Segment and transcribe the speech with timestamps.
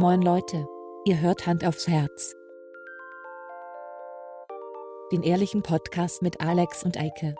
[0.00, 0.64] Moin Leute,
[1.06, 2.36] ihr hört Hand aufs Herz.
[5.10, 7.34] Den ehrlichen Podcast mit Alex und Eike.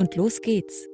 [0.00, 0.88] Und los geht's.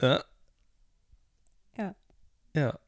[0.00, 0.24] Ja.
[1.76, 1.94] Ja.
[2.56, 2.80] Ja.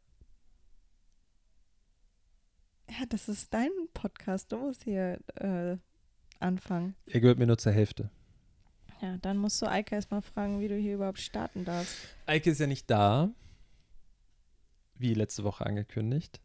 [2.89, 4.51] Ja, das ist dein Podcast.
[4.51, 5.77] Du musst hier äh,
[6.41, 6.97] anfangen.
[7.05, 8.11] Er gehört mir nur zur Hälfte.
[9.03, 11.97] Ja, dann musst du Eike erstmal fragen, wie du hier überhaupt starten darfst.
[12.27, 13.31] Eike ist ja nicht da.
[14.95, 16.41] Wie letzte Woche angekündigt.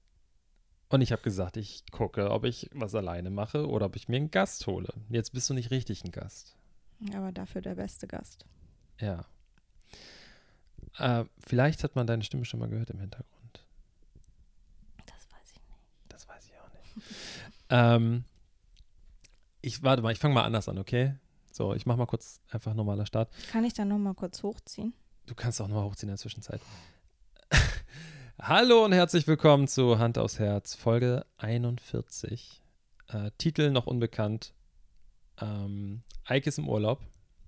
[0.90, 4.16] Und ich habe gesagt, ich gucke, ob ich was alleine mache oder ob ich mir
[4.16, 4.92] einen Gast hole.
[5.10, 6.56] Jetzt bist du nicht richtig ein Gast.
[7.14, 8.46] Aber dafür der beste Gast.
[9.00, 9.26] Ja.
[10.98, 13.64] Äh, vielleicht hat man deine Stimme schon mal gehört im Hintergrund.
[15.06, 15.82] Das weiß ich nicht.
[16.10, 17.06] Das weiß ich auch nicht.
[17.70, 18.24] ähm,
[19.62, 21.14] ich warte mal, ich fange mal anders an, okay?
[21.58, 23.32] So, ich mache mal kurz einfach normaler Start.
[23.50, 24.94] Kann ich dann nochmal kurz hochziehen?
[25.26, 26.62] Du kannst auch nochmal hochziehen in der Zwischenzeit.
[28.40, 32.62] Hallo und herzlich willkommen zu Hand aufs Herz, Folge 41.
[33.08, 34.54] Äh, Titel noch unbekannt.
[35.42, 37.02] Ähm, Ike ist im Urlaub.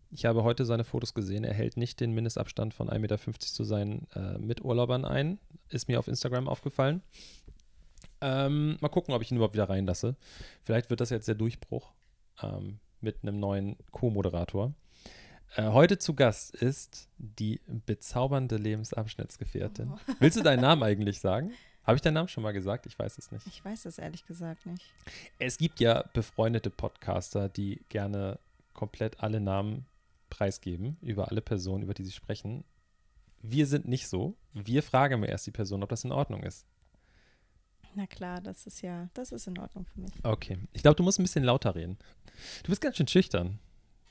[0.10, 1.44] Ich habe heute seine Fotos gesehen.
[1.44, 5.38] Er hält nicht den Mindestabstand von 1,50 Meter zu seinen äh, Miturlaubern ein.
[5.68, 7.04] Ist mir auf Instagram aufgefallen.
[8.22, 10.16] Ähm, mal gucken, ob ich ihn überhaupt wieder reinlasse.
[10.64, 11.94] Vielleicht wird das jetzt der Durchbruch
[12.42, 14.74] ähm, mit einem neuen Co-Moderator.
[15.56, 19.92] Äh, heute zu Gast ist die bezaubernde Lebensabschnittsgefährtin.
[19.92, 19.98] Oh.
[20.20, 21.54] Willst du deinen Namen eigentlich sagen?
[21.84, 22.86] Habe ich deinen Namen schon mal gesagt?
[22.86, 23.48] Ich weiß es nicht.
[23.48, 24.84] Ich weiß es ehrlich gesagt nicht.
[25.40, 28.38] Es gibt ja befreundete Podcaster, die gerne
[28.74, 29.86] komplett alle Namen
[30.30, 32.64] preisgeben über alle Personen, über die sie sprechen.
[33.42, 34.36] Wir sind nicht so.
[34.54, 36.68] Wir fragen immer erst die Person, ob das in Ordnung ist.
[38.00, 40.14] Na klar, das ist ja, das ist in Ordnung für mich.
[40.24, 40.58] Okay.
[40.72, 41.98] Ich glaube, du musst ein bisschen lauter reden.
[42.64, 43.60] Du bist ganz schön schüchtern.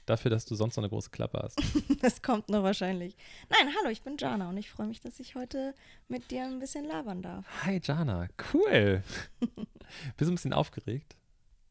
[0.04, 1.58] Dafür, dass du sonst so eine große Klappe hast.
[2.02, 3.16] Das kommt noch wahrscheinlich.
[3.48, 5.74] Nein, hallo, ich bin Jana und ich freue mich, dass ich heute
[6.06, 7.46] mit dir ein bisschen labern darf.
[7.64, 8.28] Hi, Jana.
[8.52, 9.02] Cool.
[9.40, 11.16] bist du ein bisschen aufgeregt?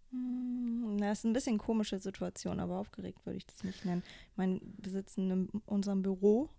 [0.10, 4.02] Hm, Na, ist ein bisschen komische Situation, aber aufgeregt würde ich das nicht nennen.
[4.32, 6.50] Ich meine, wir sitzen in unserem Büro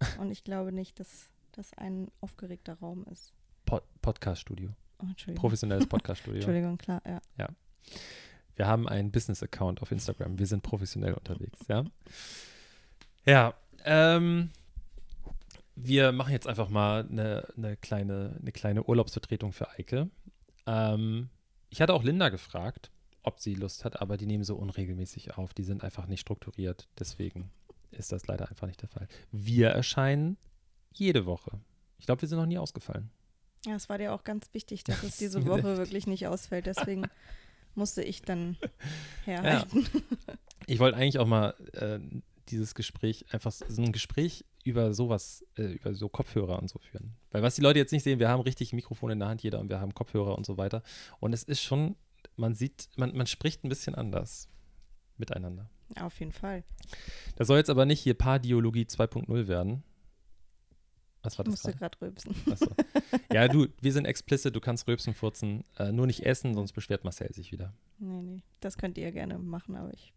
[0.18, 3.34] und ich glaube nicht, dass das ein aufgeregter Raum ist.
[3.66, 4.74] Pod Podcast-Studio.
[5.02, 5.40] Oh, Entschuldigung.
[5.40, 6.36] Professionelles Podcast-Studio.
[6.36, 7.48] Entschuldigung, klar, ja.
[8.56, 10.38] Wir haben einen Business-Account auf Instagram.
[10.38, 11.84] Wir sind professionell unterwegs, ja.
[13.26, 14.50] Ja, ähm,
[15.76, 20.08] wir machen jetzt einfach mal eine, eine, kleine, eine kleine Urlaubsvertretung für Eike.
[20.66, 21.30] Ähm,
[21.70, 22.90] ich hatte auch Linda gefragt,
[23.22, 25.54] ob sie Lust hat, aber die nehmen so unregelmäßig auf.
[25.54, 26.88] Die sind einfach nicht strukturiert.
[26.98, 27.50] Deswegen
[27.90, 29.08] ist das leider einfach nicht der Fall.
[29.32, 30.36] Wir erscheinen
[30.92, 31.58] jede Woche.
[31.98, 33.10] Ich glaube, wir sind noch nie ausgefallen.
[33.66, 36.06] Ja, es war dir auch ganz wichtig, dass es Das diese ist mir Woche wirklich
[36.06, 36.66] nicht ausfällt.
[36.66, 37.06] Deswegen
[37.74, 38.56] musste ich dann
[39.24, 39.86] herhalten.
[40.66, 41.98] Ich wollte eigentlich auch mal äh,
[42.48, 47.14] dieses Gespräch, einfach so ein Gespräch über sowas, äh, über so Kopfhörer und so führen.
[47.32, 49.42] Weil was die Leute jetzt nicht sehen, wir haben richtig ein Mikrofon in der Hand,
[49.42, 50.82] jeder, und wir haben Kopfhörer und so weiter.
[51.20, 51.96] Und es ist schon,
[52.36, 54.48] man sieht, man, man spricht ein bisschen anders
[55.18, 55.68] miteinander.
[56.00, 56.64] Auf jeden Fall.
[57.36, 59.84] Das soll jetzt aber nicht hier Pardiologie 2.0 werden.
[61.24, 61.64] Was war Ich das?
[61.64, 62.00] musste gerade?
[62.00, 62.34] rülpsen.
[62.50, 62.70] Achso.
[63.32, 67.04] Ja, du, wir sind explicit, du kannst rülpsen, furzen, äh, nur nicht essen, sonst beschwert
[67.04, 67.72] Marcel sich wieder.
[67.98, 68.42] Nee, nee.
[68.60, 70.12] Das könnt ihr gerne machen, aber ich.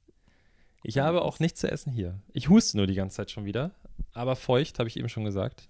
[0.84, 2.20] Ich habe auch nichts zu essen hier.
[2.34, 3.72] Ich huste nur die ganze Zeit schon wieder,
[4.14, 5.70] aber feucht, habe ich eben schon gesagt,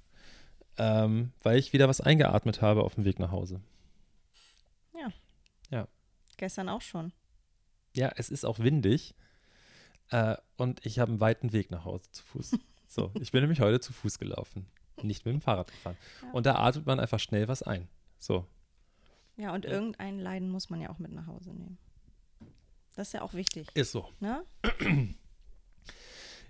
[0.78, 3.62] ähm, weil ich wieder was eingeatmet habe auf dem Weg nach Hause.
[6.38, 7.12] Gestern auch schon.
[7.96, 9.16] Ja, es ist auch windig
[10.12, 12.52] äh, und ich habe einen weiten Weg nach Hause zu Fuß.
[12.90, 14.66] So, ich bin nämlich heute zu Fuß gelaufen,
[15.03, 15.97] nicht mit dem Fahrrad gefahren.
[16.24, 16.31] Ja.
[16.31, 17.88] Und da atmet man einfach schnell was ein.
[18.19, 18.46] So,
[19.38, 19.72] Ja, und Ja.
[19.72, 21.78] irgendein Leiden muss man ja auch mit nach Hause nehmen.
[22.96, 23.68] Das ist ja auch wichtig.
[23.75, 24.09] ist so.
[24.19, 24.44] Ne?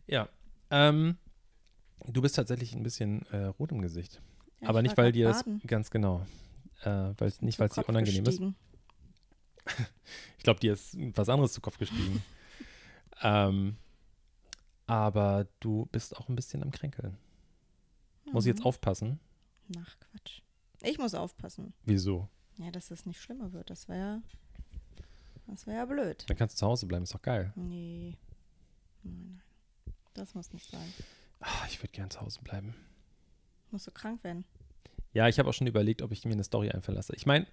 [0.07, 0.30] Ja.
[0.69, 1.18] Ähm,
[2.06, 4.22] du bist tatsächlich ein bisschen äh, rot im Gesicht.
[4.62, 5.62] Ja, aber ich nicht, weil dir das baden.
[5.68, 6.25] ganz genau.
[6.84, 8.56] Äh, weil's, nicht, weil es dir unangenehm gestiegen.
[9.66, 9.78] ist.
[10.38, 12.24] Ich glaube, dir ist was anderes zu Kopf gestiegen.
[13.21, 13.75] ähm,
[14.86, 17.18] aber du bist auch ein bisschen am Kränkeln.
[18.33, 18.65] Muss ich jetzt Mhm.
[18.65, 19.19] aufpassen?
[19.77, 20.41] Ach, Quatsch.
[20.81, 21.74] Ich muss aufpassen.
[21.85, 22.27] Wieso?
[22.57, 23.69] Ja, dass es nicht schlimmer wird.
[23.69, 24.21] Das wäre
[25.47, 26.25] das wäre ja blöd.
[26.27, 27.53] Dann kannst du zu Hause bleiben, ist doch geil.
[27.56, 28.18] Nee.
[29.03, 29.41] Nein, nein.
[30.13, 30.94] Das muss nicht sein.
[31.39, 32.75] Ah, ich würde gern zu Hause bleiben.
[33.71, 34.44] Musst du krank werden.
[35.13, 37.15] Ja, ich habe auch schon überlegt, ob ich mir eine Story einfallen lasse.
[37.15, 37.47] Ich meine,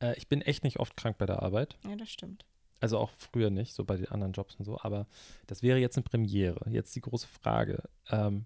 [0.00, 1.76] äh, ich bin echt nicht oft krank bei der Arbeit.
[1.88, 2.44] Ja, das stimmt.
[2.80, 4.78] Also auch früher nicht, so bei den anderen Jobs und so.
[4.80, 5.06] Aber
[5.46, 6.70] das wäre jetzt eine Premiere.
[6.70, 7.82] Jetzt die große Frage.
[8.10, 8.44] Ähm,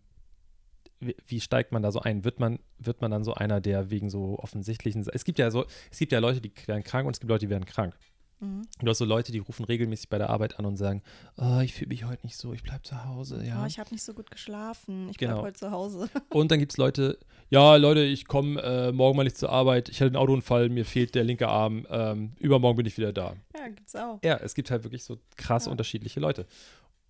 [1.27, 2.25] wie, steigt man da so ein?
[2.25, 5.07] Wird man, wird man dann so einer, der wegen so offensichtlichen.
[5.13, 7.47] Es gibt ja so, es gibt ja Leute, die werden krank und es gibt Leute,
[7.47, 7.97] die werden krank.
[8.41, 8.63] Mhm.
[8.81, 11.03] Du hast so Leute, die rufen regelmäßig bei der Arbeit an und sagen,
[11.39, 13.45] oh, ich fühle mich heute nicht so, ich bleibe zu Hause.
[13.45, 13.63] Ja.
[13.63, 15.09] Oh, ich habe nicht so gut geschlafen.
[15.11, 15.35] Ich Genau.
[15.35, 16.09] bleib heute zu Hause.
[16.31, 17.19] Und dann gibt es Leute,
[17.51, 20.85] ja, Leute, ich komme äh, morgen mal nicht zur Arbeit, ich hatte einen Autounfall, mir
[20.85, 23.35] fehlt der linke Arm, ähm, übermorgen bin ich wieder da.
[23.57, 24.21] ja, gibt's auch.
[24.23, 25.73] Ja, es gibt halt wirklich so krass Ja.
[25.73, 26.47] unterschiedliche Leute.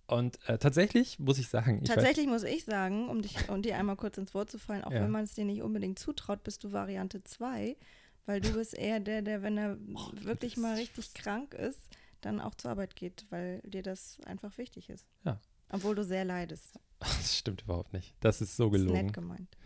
[0.09, 3.61] Und äh, tatsächlich muss ich sagen, ich weiß, Tatsächlich muss ich sagen, um, dich, um
[3.61, 5.01] dir einmal kurz ins Wort zu fallen, auch Ja.
[5.01, 7.77] wenn man es dir nicht unbedingt zutraut, bist du Variante 2,
[8.25, 9.77] weil du bist eher der, der, wenn er
[10.13, 11.79] wirklich mal richtig krank ist,
[12.21, 15.05] dann auch zur Arbeit geht, weil dir das einfach wichtig ist.
[15.25, 15.39] Ja.
[15.71, 16.79] Obwohl du sehr leidest.
[16.99, 18.15] das stimmt überhaupt nicht.
[18.19, 19.05] Das ist so Das ist gelogen.
[19.05, 19.57] nett gemeint.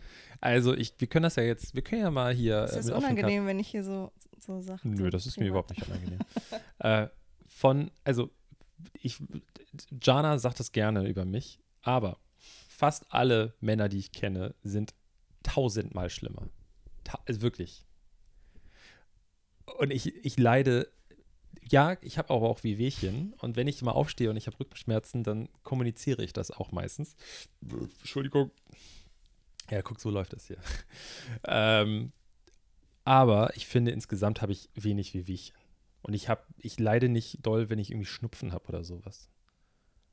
[0.42, 2.64] Also ich, wir können das ja jetzt, wir können ja mal hier.
[2.64, 4.92] Ist äh, das unangenehm, wenn ich hier so, so Sachen.
[4.92, 6.20] Nö, das ist mir überhaupt nicht unangenehm.
[6.80, 7.08] äh,
[7.48, 8.30] von, also
[9.00, 9.18] ich,
[10.02, 12.18] Jana sagt das gerne über mich, aber
[12.68, 14.94] fast alle Männer, die ich kenne, sind
[15.42, 16.48] tausendmal schlimmer.
[17.04, 17.84] Ta also wirklich.
[19.78, 20.90] Und ich, ich leide,
[21.62, 23.34] ja, ich habe aber auch Wehwehchen.
[23.38, 27.16] Und wenn ich mal aufstehe und ich habe Rückenschmerzen, dann kommuniziere ich das auch meistens.
[27.62, 28.50] Entschuldigung.
[29.70, 30.58] Ja, guck, so läuft das hier.
[31.46, 32.12] ähm,
[33.04, 35.56] aber ich finde, insgesamt habe ich wenig Wehwehchen.
[36.04, 39.30] Und ich habe, ich leide nicht doll, wenn ich irgendwie Schnupfen habe oder sowas.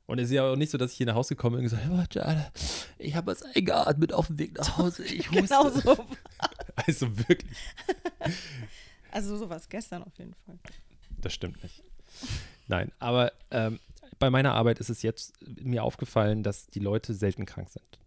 [0.06, 1.84] Und es ist ja auch nicht so, dass ich hier nach Hause komme und gesagt
[2.16, 2.52] habe,
[2.98, 5.04] ich habe was eingeatmet auf dem Weg nach Hause.
[5.06, 5.42] Ich huste.
[5.42, 5.96] Genau so.
[6.74, 7.58] Also wirklich.
[9.10, 10.58] Also sowas gestern auf jeden Fall.
[11.20, 11.84] Das stimmt nicht.
[12.66, 13.78] Nein, aber ähm,
[14.18, 17.98] bei meiner Arbeit ist es jetzt mir aufgefallen, dass die Leute selten krank sind.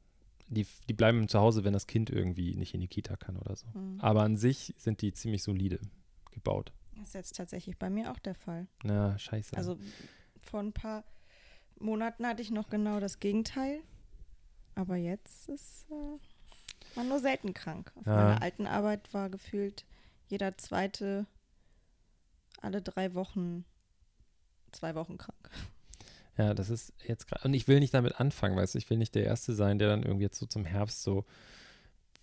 [0.48, 3.56] Die, die bleiben zu Hause, wenn das Kind irgendwie nicht in die Kita kann oder
[3.56, 3.68] so.
[3.76, 4.02] Mhm.
[4.02, 5.80] Aber an sich sind die ziemlich solide
[6.32, 6.72] gebaut.
[6.96, 8.68] Das ist jetzt tatsächlich bei mir auch der Fall.
[8.84, 9.56] Na, scheiße.
[9.58, 9.78] Also
[10.42, 11.04] vor ein paar
[11.80, 13.82] Monaten hatte ich noch genau das Gegenteil.
[14.76, 16.18] Aber jetzt ist äh,
[16.96, 17.92] man nur selten krank.
[17.96, 18.16] Auf Ja.
[18.16, 19.86] meiner alten Arbeit war gefühlt
[20.28, 21.26] jeder zweite
[22.62, 23.64] alle drei Wochen
[24.72, 25.50] zwei Wochen krank.
[26.38, 27.46] Ja, das ist jetzt gerade.
[27.48, 29.88] Und ich will nicht damit anfangen, weißt du, ich will nicht der Erste sein, der
[29.88, 31.26] dann irgendwie jetzt so zum Herbst so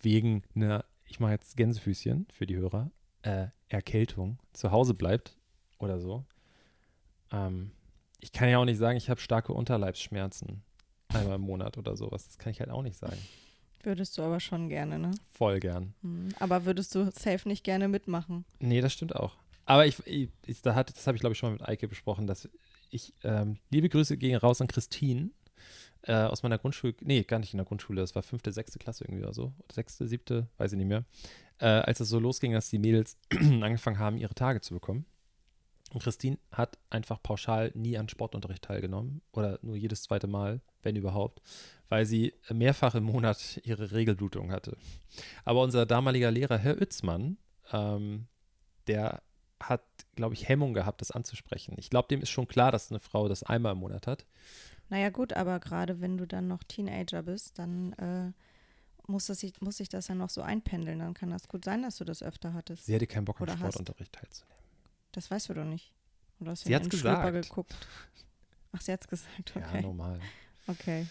[0.01, 2.91] wegen einer, ich mache jetzt Gänsefüßchen für die Hörer,
[3.23, 5.37] äh, Erkältung zu Hause bleibt
[5.79, 6.23] oder so.
[7.31, 7.71] Ähm,
[8.19, 10.63] ich kann ja auch nicht sagen, ich habe starke Unterleibsschmerzen
[11.09, 12.25] einmal im Monat oder sowas.
[12.25, 13.17] Das kann ich halt auch nicht sagen.
[13.81, 15.11] Würdest du aber schon gerne, ne?
[15.33, 15.93] Voll gern.
[16.01, 16.29] Hm.
[16.39, 18.45] Aber würdest du safe nicht gerne mitmachen?
[18.59, 19.35] Nee, das stimmt auch.
[19.65, 21.87] Aber ich, ich, ich da hat, das habe ich glaube ich schon mal mit Eike
[21.87, 22.49] besprochen, dass
[22.89, 25.31] ich, ähm, liebe Grüße gehen raus an Christine
[26.03, 29.05] äh, aus meiner Grundschule, nee, gar nicht in der Grundschule, das war fünfte, sechste Klasse
[29.05, 31.05] irgendwie oder so, oder sechste, siebte, weiß ich nicht mehr,
[31.59, 35.05] äh, als es so losging, dass die Mädels angefangen haben, ihre Tage zu bekommen.
[35.93, 40.95] Und Christine hat einfach pauschal nie an Sportunterricht teilgenommen oder nur jedes zweite Mal, wenn
[40.95, 41.41] überhaupt,
[41.87, 44.75] weil sie mehrfach im Monat ihre Regelblutung hatte.
[45.45, 47.37] Aber unser damaliger Lehrer, Herr Utzmann,
[47.71, 48.25] ähm,
[48.87, 49.21] der
[49.59, 49.83] hat,
[50.15, 51.75] glaube ich, Hemmung gehabt, das anzusprechen.
[51.77, 54.25] Ich glaube, dem ist schon klar, dass eine Frau das einmal im Monat hat.
[54.89, 58.31] Naja, gut, aber gerade wenn du dann noch Teenager bist, dann äh,
[59.07, 60.99] muss, das, muss sich das ja noch so einpendeln.
[60.99, 62.85] Dann kann das gut sein, dass du das öfter hattest.
[62.85, 63.59] Sie hatte keinen Bock, am Oder hast.
[63.73, 64.57] Sportunterricht teilzunehmen.
[65.11, 65.91] Das weißt du doch nicht.
[66.39, 67.49] Oder hast du Sie den Schlüpper gesagt.
[67.49, 67.87] geguckt?
[68.71, 69.81] Ach, sie hat's gesagt, Ja, okay.
[69.81, 70.19] normal.
[70.67, 71.07] okay.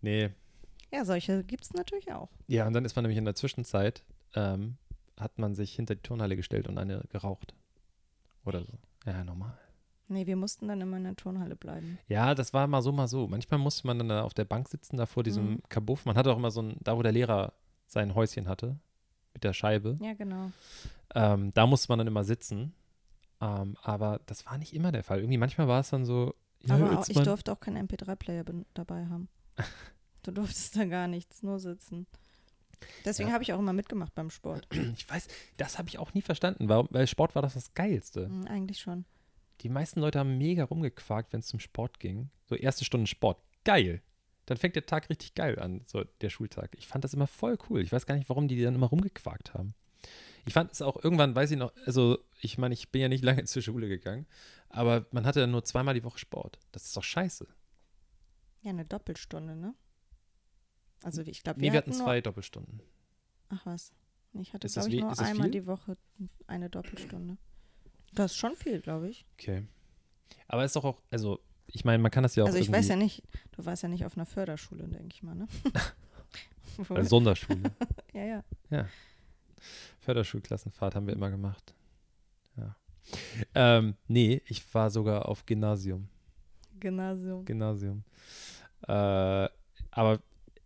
[0.00, 0.30] Nee.
[0.92, 2.30] Ja, solche gibt es natürlich auch.
[2.46, 4.02] Ja, und dann ist man nämlich in der Zwischenzeit,
[4.34, 4.76] ähm,
[5.18, 7.54] hat man sich hinter die Turnhalle gestellt und eine geraucht.
[8.44, 8.72] Oder so.
[9.04, 9.58] Ja, normal.
[10.08, 11.98] Nee, wir mussten dann immer in der Turnhalle bleiben.
[12.08, 13.26] Ja, das war mal so, mal so.
[13.26, 15.62] Manchmal musste man dann da auf der Bank sitzen, da vor diesem Mhm.
[15.68, 16.04] Kabuff.
[16.04, 17.52] Man hatte auch immer so ein, da wo der Lehrer
[17.88, 18.78] sein Häuschen hatte,
[19.34, 19.96] mit der Scheibe.
[20.00, 20.50] Ja, genau.
[21.14, 22.72] Ähm, da musste man dann immer sitzen.
[23.40, 25.18] Ähm, aber das war nicht immer der Fall.
[25.20, 26.34] Irgendwie manchmal war es dann so.
[26.62, 29.28] ja, Aber auch, ich durfte auch keinen MP3-Player ben- dabei haben.
[30.22, 32.08] Du durftest da gar nichts, nur sitzen.
[33.04, 33.34] Deswegen Ja.
[33.34, 34.66] habe ich auch immer mitgemacht beim Sport.
[34.96, 36.68] Ich weiß, das habe ich auch nie verstanden.
[36.68, 38.26] Warum, weil Sport war das das Geilste.
[38.26, 39.04] Hm, eigentlich schon.
[39.60, 42.30] Die meisten Leute haben mega rumgequakt, wenn es zum Sport ging.
[42.44, 43.38] So erste Stunde Sport.
[43.64, 44.02] Geil.
[44.46, 46.76] Dann fängt der Tag richtig geil an, so der Schultag.
[46.78, 47.80] Ich fand das immer voll cool.
[47.82, 49.74] Ich weiß gar nicht, warum die dann immer rumgequakt haben.
[50.44, 53.24] Ich fand es auch irgendwann, weiß ich noch, also ich meine, ich bin ja nicht
[53.24, 54.26] lange zur Schule gegangen,
[54.68, 56.60] aber man hatte dann nur zweimal die Woche Sport.
[56.70, 57.48] Das ist doch scheiße.
[58.62, 59.74] Ja, eine Doppelstunde, ne?
[61.02, 62.80] Also ich glaube, Nee, wir, wir hatten hatten zwei Nur, Doppelstunden.
[63.48, 63.92] ach was.
[64.32, 65.60] Ich hatte, glaube ich, nur einmal viel?
[65.60, 65.96] die Woche
[66.46, 67.38] eine Doppelstunde.
[68.16, 69.24] Das ist schon viel, glaube ich.
[69.34, 69.62] Okay.
[70.48, 72.88] Aber ist doch auch, also ich meine, man kann das ja auch also ich weiß
[72.88, 75.46] ja nicht, du warst ja nicht auf einer Förderschule, denke ich mal, ne?
[76.90, 77.70] Äh, Sonderschule.
[78.12, 78.86] ja, ja.
[80.00, 81.74] Förderschulklassenfahrt haben wir immer gemacht.
[82.58, 82.76] Ja.
[83.54, 86.08] Ähm, nee, ich war sogar auf Gymnasium.
[86.78, 87.44] Gymnasium.
[87.46, 88.04] Gymnasium.
[88.86, 89.48] Äh,
[89.90, 90.20] aber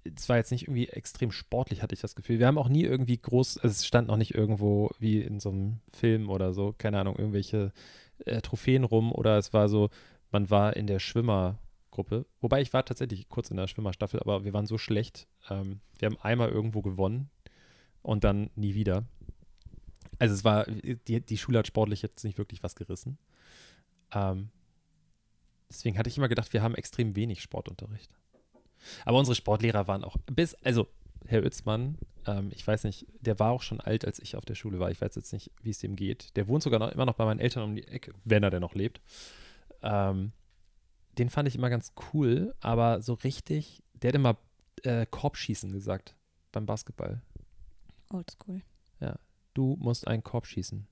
[0.04, 2.38] es war jetzt nicht irgendwie extrem sportlich, hatte ich das Gefühl.
[2.38, 5.50] Wir haben auch nie irgendwie groß, also es stand noch nicht irgendwo wie in so
[5.50, 7.72] einem Film oder so, keine Ahnung, irgendwelche
[8.24, 9.90] äh, Trophäen rum oder es war so,
[10.30, 12.26] man war in der Schwimmergruppe.
[12.40, 15.26] Wobei ich war tatsächlich kurz in der Schwimmerstaffel, aber wir waren so schlecht.
[15.50, 17.30] Ähm, wir haben einmal irgendwo gewonnen
[18.02, 19.04] und dann nie wieder.
[20.18, 23.18] Also es war, die, die Schule hat sportlich jetzt nicht wirklich was gerissen.
[24.12, 24.50] Ähm,
[25.68, 28.19] deswegen hatte ich immer gedacht, wir haben extrem wenig Sportunterricht.
[29.04, 30.86] Aber unsere Sportlehrer waren auch bis, also
[31.26, 34.54] Herr Utzmann, ähm, ich weiß nicht, der war auch schon alt, als ich auf der
[34.54, 34.90] Schule war.
[34.90, 36.36] Ich weiß jetzt nicht, wie es dem geht.
[36.36, 38.60] Der wohnt sogar noch, immer noch bei meinen Eltern um die Ecke, wenn er denn
[38.60, 39.00] noch lebt.
[39.82, 40.32] Ähm,
[41.18, 44.36] den fand ich immer ganz cool, aber so richtig, der hat immer
[44.82, 46.14] äh, Korbschießen gesagt
[46.52, 47.22] beim Basketball.
[48.10, 48.62] Oldschool.
[49.54, 50.86] Du musst einen Korb schießen.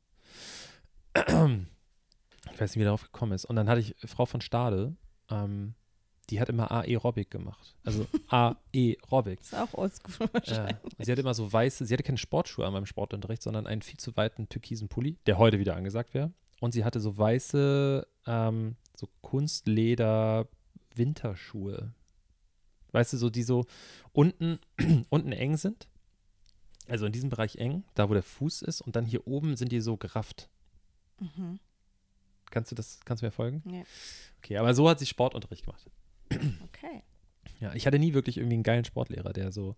[2.51, 3.45] Ich weiß nicht, wie darauf gekommen ist.
[3.45, 4.97] Und dann hatte ich Frau von Stade,
[5.29, 5.75] ähm,
[6.31, 7.75] die hat immer Aerobic gemacht.
[7.85, 9.41] Also Aerobic.
[9.41, 10.35] Ist auch oldschool Ja.
[10.35, 10.77] wahrscheinlich.
[10.99, 13.99] Sie hatte immer so weiße, sie hatte keine Sportschuhe an meinem Sportunterricht, sondern einen viel
[13.99, 16.33] zu weiten türkisen Pulli, der heute wieder angesagt wäre.
[16.61, 21.93] Und sie hatte so weiße, ähm, so Kunstleder-Winterschuhe.
[22.93, 23.67] Weißt du, so die so
[24.13, 24.59] unten,
[25.11, 25.89] unten eng sind.
[26.89, 28.81] Also in diesem Bereich eng, da wo der Fuß ist.
[28.81, 30.49] Und dann hier oben sind die so gerafft.
[31.21, 31.59] Mhm.
[32.51, 33.63] Kannst du das, kannst du mir folgen?
[33.67, 33.85] Nee.
[34.39, 35.85] Okay, aber so hat sie Sportunterricht gemacht.
[36.65, 37.03] Okay.
[37.61, 39.75] Ja, ich hatte nie wirklich irgendwie einen geilen Sportlehrer, der so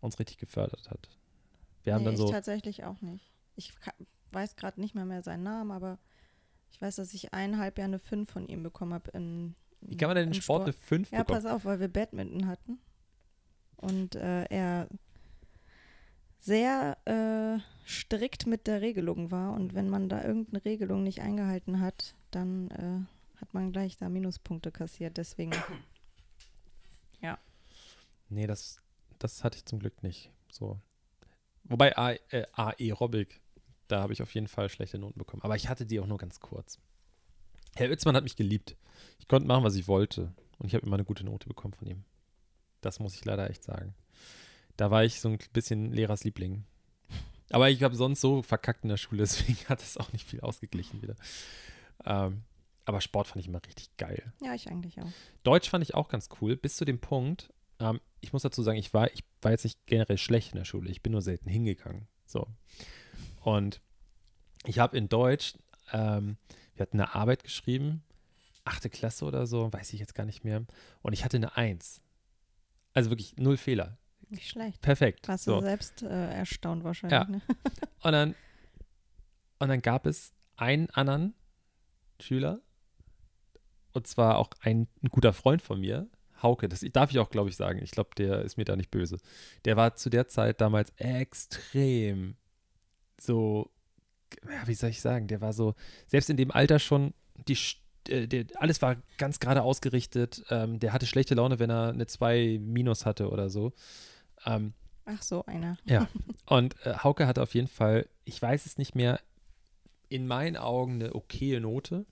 [0.00, 1.08] uns richtig gefördert hat.
[1.84, 3.30] Wir haben nee, dann ich so, tatsächlich auch nicht.
[3.54, 3.72] Ich
[4.32, 5.98] weiß gerade nicht mehr mehr seinen Namen, aber
[6.72, 9.54] ich weiß, dass ich eineinhalb Jahre eine 5 von ihm bekommen habe in
[9.84, 11.42] wie kann man denn im Sport eine 5 Ja, bekommen?
[11.42, 12.78] pass auf, weil wir Badminton hatten
[13.76, 14.88] und äh, er
[16.38, 21.80] sehr äh, strikt mit der Regelung war und wenn man da irgendeine Regelung nicht eingehalten
[21.80, 25.16] hat, dann äh, hat man gleich da Minuspunkte kassiert.
[25.16, 25.52] Deswegen,
[28.32, 28.80] Nee, das,
[29.18, 30.30] das hatte ich zum Glück nicht.
[30.50, 30.80] So.
[31.64, 33.40] Wobei A, äh, Aerobic,
[33.88, 35.42] da habe ich auf jeden Fall schlechte Noten bekommen.
[35.42, 36.78] Aber ich hatte die auch nur ganz kurz.
[37.74, 38.76] Herr Utzmann hat mich geliebt.
[39.18, 40.32] Ich konnte machen, was ich wollte.
[40.58, 42.04] Und ich habe immer eine gute Note bekommen von ihm.
[42.80, 43.94] Das muss ich leider echt sagen.
[44.76, 46.64] Da war ich so ein bisschen Lehrers Liebling.
[47.50, 50.40] Aber ich habe sonst so verkackt in der Schule, deswegen hat es auch nicht viel
[50.40, 51.16] ausgeglichen wieder.
[52.04, 52.42] Ähm,
[52.84, 54.32] aber Sport fand ich immer richtig geil.
[54.42, 55.12] ja, ich eigentlich auch.
[55.44, 58.78] Deutsch fand ich auch ganz cool, bis zu dem Punkt, ähm, ich muss dazu sagen,
[58.78, 61.50] ich war, ich war jetzt nicht generell schlecht in der Schule, ich bin nur selten
[61.50, 62.06] hingegangen.
[62.24, 62.46] So.
[63.42, 63.82] Und
[64.64, 65.54] ich habe in Deutsch,
[65.92, 66.38] ähm,
[66.74, 68.02] wir hatten eine Arbeit geschrieben,
[68.64, 70.64] achte Klasse oder so, weiß ich jetzt gar nicht mehr.
[71.02, 72.00] Und ich hatte eine Eins.
[72.94, 73.98] Also wirklich null Fehler.
[74.28, 74.80] Nicht schlecht.
[74.80, 75.28] Perfekt.
[75.28, 75.56] Warst so.
[75.60, 77.24] du selbst äh, erstaunt wahrscheinlich, Ja.
[77.28, 77.42] ne?
[78.02, 78.34] Und dann,
[79.60, 81.34] und dann gab es einen anderen
[82.20, 82.60] Schüler,
[83.92, 86.08] und zwar auch ein, ein guter Freund von mir,
[86.42, 87.80] Hauke, das darf ich auch, glaube ich, sagen.
[87.82, 89.18] Ich glaube, der ist mir da nicht böse.
[89.64, 92.36] Der war zu der Zeit damals extrem
[93.20, 93.70] so,
[94.44, 95.74] ja, wie soll ich sagen, der war so,
[96.06, 97.14] selbst in dem Alter schon,
[97.48, 97.56] die,
[98.08, 100.44] äh, der, alles war ganz gerade ausgerichtet.
[100.50, 103.72] Ähm, der hatte schlechte Laune, wenn er eine 2 minus hatte oder so.
[104.44, 105.76] Ähm, Ach so, einer.
[105.84, 106.08] ja.
[106.46, 109.20] Und äh, Hauke hatte auf jeden Fall, ich weiß es nicht mehr,
[110.08, 112.04] in meinen Augen eine okaye Note,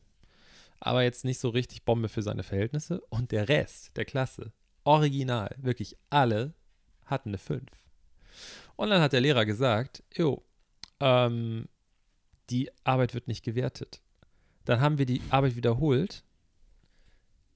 [0.80, 3.00] aber jetzt nicht so richtig Bombe für seine Verhältnisse.
[3.10, 4.52] Und der Rest der Klasse,
[4.84, 6.54] original, wirklich alle,
[7.04, 7.62] hatten eine 5.
[8.76, 10.42] Und dann hat der Lehrer gesagt, jo,
[11.00, 11.68] ähm,
[12.48, 14.00] die Arbeit wird nicht gewertet.
[14.64, 16.24] Dann haben wir die Arbeit wiederholt,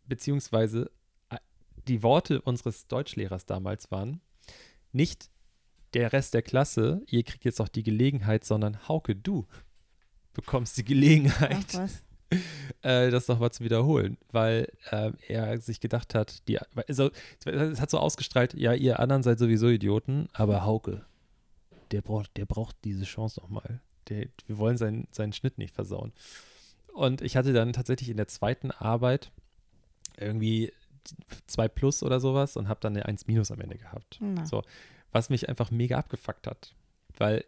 [0.07, 0.91] beziehungsweise
[1.31, 1.39] äh,
[1.89, 4.21] die Worte unseres Deutschlehrers damals waren,
[4.93, 5.31] nicht
[5.95, 9.47] der Rest der Klasse, ihr kriegt jetzt auch die Gelegenheit, sondern Hauke, du
[10.33, 12.04] bekommst die Ach Gelegenheit, was.
[12.83, 17.11] äh, das nochmal zu wiederholen, weil äh, er sich gedacht hat, die, also,
[17.45, 21.05] es hat so ausgestrahlt, ja, ihr anderen seid sowieso Idioten, aber Hauke,
[21.91, 23.81] der braucht, der braucht diese Chance nochmal.
[24.09, 26.13] Der, wir wollen seinen, seinen Schnitt nicht versauen.
[26.93, 29.33] Und ich hatte dann tatsächlich in der zweiten Arbeit
[30.17, 30.73] irgendwie
[31.47, 34.19] zwei Plus oder sowas und habe dann eine 1 Minus am Ende gehabt.
[34.21, 34.47] Na.
[34.47, 34.63] So,
[35.13, 36.75] was mich einfach mega abgefuckt hat.
[37.17, 37.45] Weil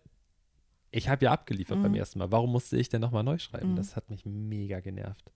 [0.97, 1.99] ich habe ja abgeliefert beim Mhm.
[1.99, 2.31] ersten Mal.
[2.33, 3.73] Warum musste ich denn nochmal neu schreiben?
[3.73, 3.77] Mhm.
[3.77, 5.31] Das hat mich mega genervt.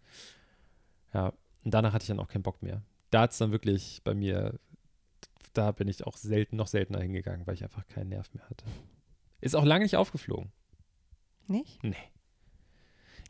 [1.14, 1.32] Ja,
[1.64, 2.82] und danach hatte ich dann auch keinen Bock mehr.
[3.10, 4.58] Da hat es dann wirklich bei mir,
[5.52, 8.64] da bin ich auch selten, noch seltener hingegangen, weil ich einfach keinen Nerv mehr hatte.
[9.40, 10.52] Ist auch lange nicht aufgeflogen.
[11.48, 11.82] Nicht?
[11.82, 11.96] Nee.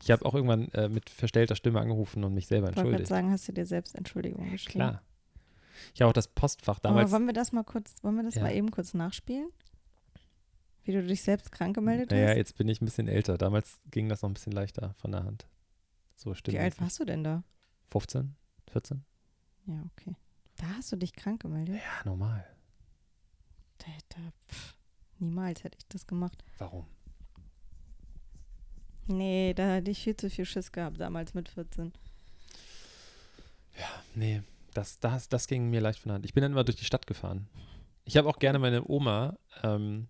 [0.03, 3.09] Ich habe auch irgendwann äh, mit verstellter Stimme angerufen und mich selber Ich wollte entschuldigt.
[3.09, 4.79] sagen, hast du dir selbst Entschuldigung geschrieben?
[4.79, 5.01] Klar.
[5.95, 7.11] Ich habe auch das Postfach Aber damals.
[7.11, 8.43] wollen wir das mal kurz, wollen wir das Ja.
[8.43, 9.49] mal eben kurz nachspielen?
[10.83, 12.37] Wie du dich selbst krank gemeldet Naja, hast?
[12.37, 13.37] jetzt bin ich ein bisschen älter.
[13.37, 15.47] Damals ging das noch ein bisschen leichter von der Hand.
[16.15, 16.57] So stimmt.
[16.57, 17.43] Wie alt warst du denn da?
[17.89, 18.35] 15?
[18.71, 19.03] 14?
[19.67, 20.15] Ja, okay.
[20.57, 21.75] Da hast du dich krank gemeldet?
[21.75, 22.45] Ja, normal.
[23.79, 24.75] Da, da, pff,
[25.19, 26.43] niemals hätte ich das gemacht.
[26.57, 26.85] Warum?
[29.07, 31.91] Nee, da hatte ich viel zu viel Schiss gehabt damals mit 14.
[34.13, 36.25] Nee, das, das, das ging mir leicht von der Hand.
[36.25, 37.47] Ich bin dann immer durch die Stadt gefahren.
[38.05, 40.07] Ich habe auch gerne meine Oma ähm,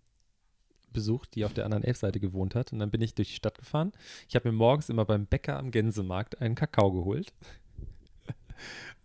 [0.94, 2.72] besucht, die auf der anderen Elfseite gewohnt hat.
[2.72, 3.92] Und dann bin ich durch die Stadt gefahren.
[4.28, 7.34] Ich habe mir morgens immer beim Bäcker am Gänsemarkt einen Kakao geholt.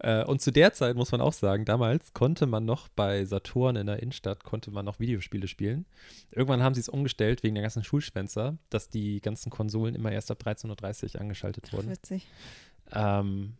[0.00, 3.76] Äh, und zu der Zeit muss man auch sagen, damals konnte man noch bei Saturn
[3.76, 5.86] in der Innenstadt, konnte man noch Videospiele spielen.
[6.30, 10.30] Irgendwann haben sie es umgestellt wegen der ganzen Schulschwänzer, dass die ganzen Konsolen immer erst
[10.30, 11.90] ab 13.30 Uhr angeschaltet Ach, wurden.
[11.90, 12.26] witzig.
[12.92, 13.54] Ähm,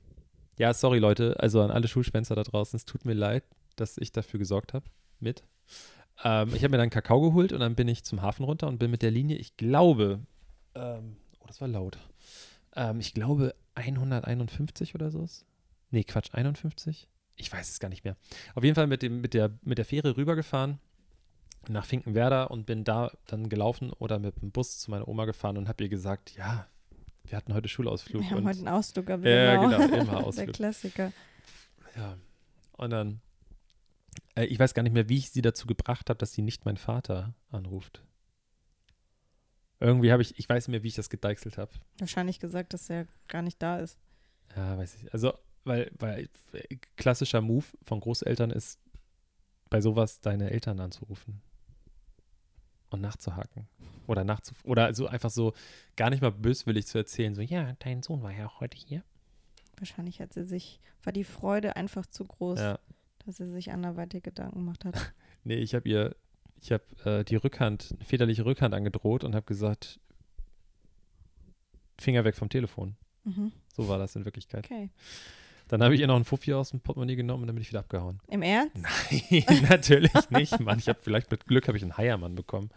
[0.59, 3.45] ja, sorry Leute, also an alle Schulschwänzer da draußen, es tut mir leid,
[3.77, 4.85] dass ich dafür gesorgt habe
[5.21, 5.43] mit.
[6.25, 8.79] Ähm, ich habe mir dann Kakao geholt und dann bin ich zum Hafen runter und
[8.79, 10.21] bin mit der Linie, ich glaube,
[10.75, 11.99] ähm, oh, das war laut.
[12.75, 15.27] Ähm, ich glaube 151 oder so.
[15.91, 17.09] Nee, Quatsch, 51?
[17.37, 18.17] Ich weiß es gar nicht mehr.
[18.55, 20.79] Auf jeden Fall mit, dem, mit, der, mit der Fähre rübergefahren
[21.69, 25.59] nach Finkenwerder und bin da dann gelaufen oder mit dem Bus zu meiner Oma gefahren
[25.59, 26.67] und habe ihr gesagt, ja,
[27.25, 28.23] wir hatten heute Schulausflug.
[28.23, 29.79] Wir haben heute einen Ausflug, aber Ja, genau.
[29.79, 30.53] genau, immer Der Ausflug.
[30.55, 31.13] Klassiker.
[31.97, 32.17] Ja.
[32.73, 33.17] Und dann, äh,
[34.45, 36.77] ich weiß gar nicht mehr, wie ich sie dazu gebracht habe, dass sie nicht meinen
[36.77, 38.03] Vater anruft.
[39.81, 41.73] Irgendwie habe ich, ich weiß nicht mehr, wie ich das gedeichselt habe.
[41.99, 43.99] Wahrscheinlich gesagt, dass er gar nicht da ist.
[44.57, 45.13] Ja, weiß ich.
[45.13, 48.79] Also, weil, weil äh, klassischer Move von Großeltern ist,
[49.69, 51.43] bei sowas deine Eltern anzurufen.
[52.91, 53.69] Und nachzuhaken.
[54.07, 55.53] Oder nachzu oder also einfach so
[55.97, 59.03] gar nicht mal böswillig zu erzählen, so, ja, dein Sohn war ja auch heute hier.
[59.77, 62.79] Wahrscheinlich hat sie sich, war die Freude einfach zu groß, Ja.
[63.27, 65.13] Dass sie sich anderweitig Gedanken gemacht hat.
[65.49, 66.17] Nee, ich habe ihr,
[66.61, 70.01] ich habe äh, die Rückhand, väterliche Rückhand angedroht und habe gesagt,
[71.99, 72.97] Finger weg vom Telefon.
[73.23, 73.53] Mhm.
[73.73, 74.65] So war das in Wirklichkeit.
[74.65, 74.91] Okay.
[75.69, 77.69] Dann habe ich ihr noch einen Fuffi aus dem Portemonnaie genommen und dann bin ich
[77.69, 78.21] wieder abgehauen.
[78.27, 78.77] Im Ernst?
[78.77, 80.81] Nein, natürlich nicht, Mann.
[80.81, 82.71] Ich habe vielleicht mit Glück habe ich einen Heiermann bekommen.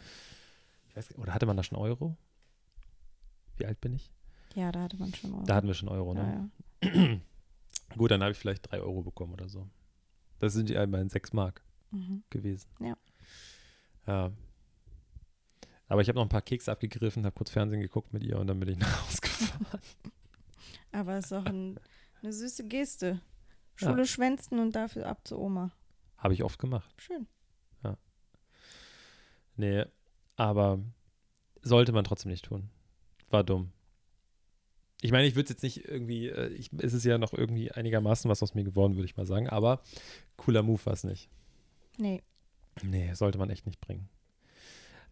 [0.93, 2.17] Weiß, oder hatte man da schon Euro?
[3.57, 4.11] Wie alt bin ich?
[4.53, 5.43] Ja, da hatte man schon mal.
[5.45, 6.49] Da hatten wir schon Euro, ne?
[6.83, 7.19] ja, ja.
[7.97, 9.67] Gut, dann habe ich vielleicht drei Euro bekommen oder so.
[10.39, 12.23] Das sind ja immerhin sechs Mark Mhm.
[12.29, 12.69] gewesen.
[12.79, 12.95] Ja.
[14.07, 14.31] Ja.
[15.87, 18.45] Aber ich habe noch ein paar Kekse abgegriffen, habe kurz Fernsehen geguckt mit ihr und
[18.47, 19.81] dann bin ich nach Hause gefahren.
[20.91, 21.79] Aber es ist auch ein,
[22.21, 23.21] eine süße Geste.
[23.79, 23.89] Ja.
[23.89, 25.71] Schule schwänzen und dafür ab zu Oma.
[26.17, 26.89] Habe ich oft gemacht.
[26.97, 27.27] Schön.
[29.55, 29.83] Nee,
[30.37, 30.79] aber
[31.61, 32.69] sollte man trotzdem nicht tun.
[33.29, 33.73] War dumm.
[35.01, 37.71] Ich meine, ich würde es jetzt nicht irgendwie, äh, ich, es ist ja noch irgendwie
[37.71, 39.81] einigermaßen was aus mir geworden, würde ich mal sagen, aber
[40.35, 41.29] cooler Move war es nicht.
[41.97, 42.21] Nee.
[42.83, 44.09] Nee, sollte man echt nicht bringen.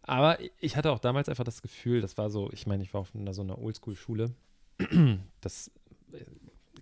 [0.02, 3.02] Aber ich hatte auch damals einfach das Gefühl, das war so, ich meine, ich war
[3.02, 4.34] auf einer, so einer Oldschool-Schule,
[5.41, 5.69] das,
[6.13, 6.23] äh,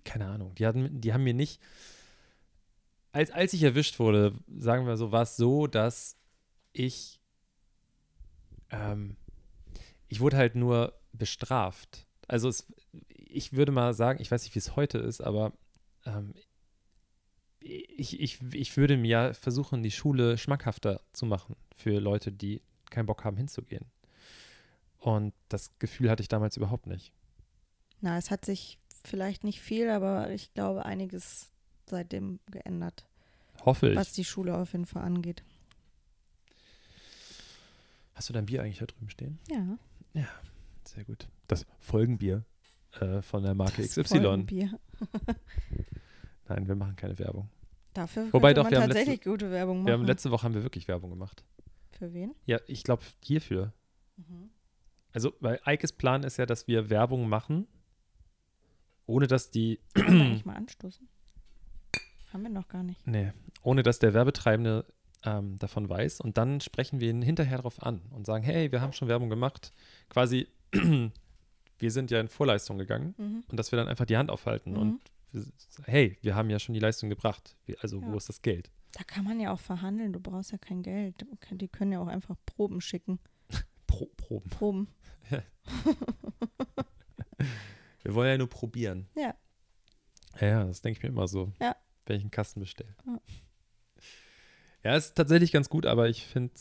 [0.04, 1.60] keine Ahnung, die, hatten, die haben mir nicht,
[3.12, 6.16] als, als ich erwischt wurde, sagen wir so, war es so, dass
[6.72, 7.20] ich,
[8.70, 9.16] ähm,
[10.08, 12.05] ich wurde halt nur bestraft.
[12.28, 12.66] Also es,
[13.08, 15.52] ich würde mal sagen, ich weiß nicht, wie es heute ist, aber
[16.04, 16.34] ähm,
[17.60, 22.62] ich, ich, ich würde mir ja versuchen, die Schule schmackhafter zu machen für Leute, die
[22.90, 23.86] keinen Bock haben hinzugehen.
[24.98, 27.12] Und das Gefühl hatte ich damals überhaupt nicht.
[28.00, 31.50] Na, es hat sich vielleicht nicht viel, aber ich glaube einiges
[31.86, 33.06] seitdem geändert,
[33.64, 33.96] Hoffe ich.
[33.96, 35.44] was die Schule auf jeden Fall angeht.
[38.14, 39.38] Hast du dein Bier eigentlich da drüben stehen?
[39.50, 39.78] Ja.
[40.86, 41.28] Sehr gut.
[41.48, 42.44] Das Folgenbier
[43.00, 44.20] äh, von der Marke das XY.
[44.20, 44.78] Folgenbier.
[46.48, 47.48] Nein, wir machen keine Werbung.
[47.92, 49.86] Dafür Wobei doch, man wir haben tatsächlich gute Werbung machen.
[49.86, 51.44] Wir haben letzte Woche haben wir wirklich Werbung gemacht.
[51.92, 52.34] Für wen?
[52.44, 53.72] Ja, ich glaube hierfür.
[54.16, 54.50] Mhm.
[55.12, 57.66] Also, weil Eikes Plan ist ja, dass wir Werbung machen,
[59.06, 61.08] ohne dass die, wir eigentlich mal anstoßen?
[62.32, 63.06] Haben wir noch gar nicht.
[63.06, 64.84] nee, ohne dass der Werbetreibende
[65.24, 66.20] ähm, davon weiß.
[66.20, 69.30] Und dann sprechen wir ihn hinterher darauf an und sagen, hey, wir haben schon Werbung
[69.30, 69.72] gemacht.
[70.08, 70.48] Quasi,
[71.78, 73.44] wir sind ja in Vorleistung gegangen Mhm.
[73.48, 74.78] und dass wir dann einfach die Hand aufhalten Mhm.
[74.78, 75.00] und
[75.32, 75.44] wir,
[75.84, 77.56] hey, wir haben ja schon die Leistung gebracht.
[77.80, 78.06] Also, Ja.
[78.12, 78.70] wo ist das Geld?
[78.92, 80.12] Da kann man ja auch verhandeln.
[80.14, 81.26] Du brauchst ja kein Geld.
[81.50, 83.18] Die können ja auch einfach Proben schicken.
[83.86, 84.48] Pro Proben.
[84.50, 84.88] Proben.
[88.02, 89.08] Wir wollen ja nur probieren.
[89.16, 89.34] Ja.
[90.40, 91.76] Ja, das denke ich mir immer so, Ja.
[92.06, 92.94] wenn ich einen Kasten bestelle.
[93.06, 93.20] Ja.
[94.84, 96.52] Ja, ist tatsächlich ganz gut, aber ich finde,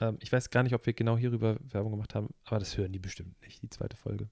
[0.00, 2.92] ähm, ich weiß gar nicht, ob wir genau hierüber Werbung gemacht haben, aber das hören
[2.92, 4.28] die bestimmt nicht, die zweite Folge.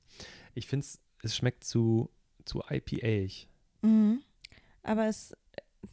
[0.55, 2.11] Ich finde es, es schmeckt zu,
[2.45, 3.49] zu IPA-ig.
[3.83, 4.23] Mhm.
[4.83, 5.35] Aber es,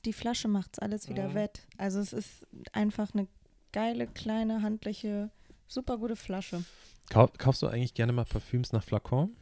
[0.06, 1.34] die Flasche macht es alles wieder Mhm.
[1.36, 1.68] wett.
[1.78, 3.28] Also es ist einfach eine
[3.72, 5.30] geile, kleine, handliche,
[5.68, 6.64] super gute Flasche.
[7.10, 9.36] Kau kaufst du eigentlich gerne mal Parfüms nach Flakon?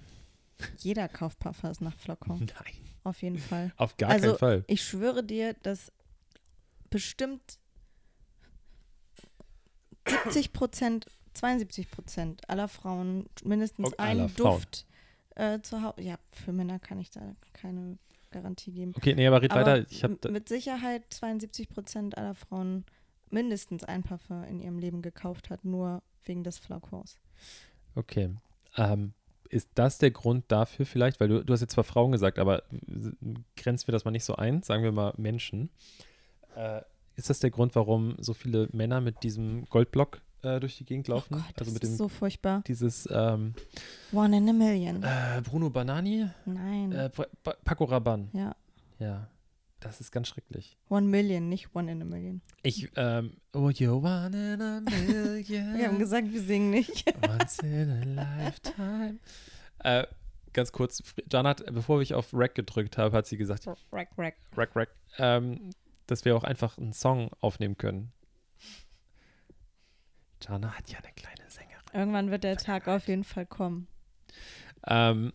[0.77, 2.39] Jeder kauft Parfums nach Flakon.
[2.39, 2.73] Nein.
[3.03, 3.71] Auf jeden Fall.
[3.77, 4.63] Auf gar Also, keinen Fall.
[4.67, 5.91] Ich schwöre dir, dass
[6.89, 7.59] bestimmt
[10.05, 14.35] 70 Prozent 72 Prozent aller Frauen mindestens aller einen.
[14.35, 14.85] Duft
[15.35, 16.01] äh, zu Hause.
[16.01, 17.21] Ja, für Männer kann ich da
[17.53, 17.97] keine
[18.31, 18.93] Garantie geben.
[18.95, 19.85] Okay, nee, aber red Aber weiter.
[19.89, 22.85] Ich mit Sicherheit 72 Prozent aller Frauen
[23.29, 27.17] mindestens ein Parfum in ihrem Leben gekauft hat, nur wegen des Flakons.
[27.95, 28.29] Okay.
[28.77, 29.13] Ähm,
[29.49, 31.19] ist das der Grund dafür vielleicht?
[31.19, 32.63] Weil du, du hast jetzt zwar Frauen gesagt, aber
[33.55, 35.69] grenzen wir das mal nicht so ein, sagen wir mal Menschen.
[36.55, 36.81] Äh,
[37.15, 41.07] ist das der Grund, warum so viele Männer mit diesem Goldblock äh, durch die Gegend
[41.07, 41.35] laufen?
[41.35, 42.63] oh Gott, also das mit ist dem so furchtbar.
[42.67, 43.53] dieses ähm,
[44.11, 45.03] One in a million.
[45.03, 46.91] äh, Bruno Banani, Nein.
[46.91, 48.29] äh, Pa- Pa- Paco Rabanne.
[48.33, 48.55] ja,
[48.99, 49.27] Ja,
[49.79, 50.77] das ist ganz schrecklich.
[50.89, 52.41] one million, nicht one in a million.
[52.63, 55.77] Ich, ähm, oh, you're one in a million.
[55.77, 57.05] Wir haben gesagt, wir singen nicht.
[57.27, 59.19] Once in a lifetime.
[59.79, 60.07] Äh,
[60.53, 64.35] ganz kurz, Jana hat, bevor ich auf Rack gedrückt habe, hat sie gesagt, rack, rack.
[64.55, 65.71] Rack, Rack, ähm,
[66.07, 68.11] dass wir auch einfach einen Song aufnehmen können.
[70.41, 71.73] Jana hat ja eine kleine Sängerin.
[71.93, 73.87] Irgendwann wird der Tag auf jeden Fall kommen.
[74.87, 75.31] Ähm,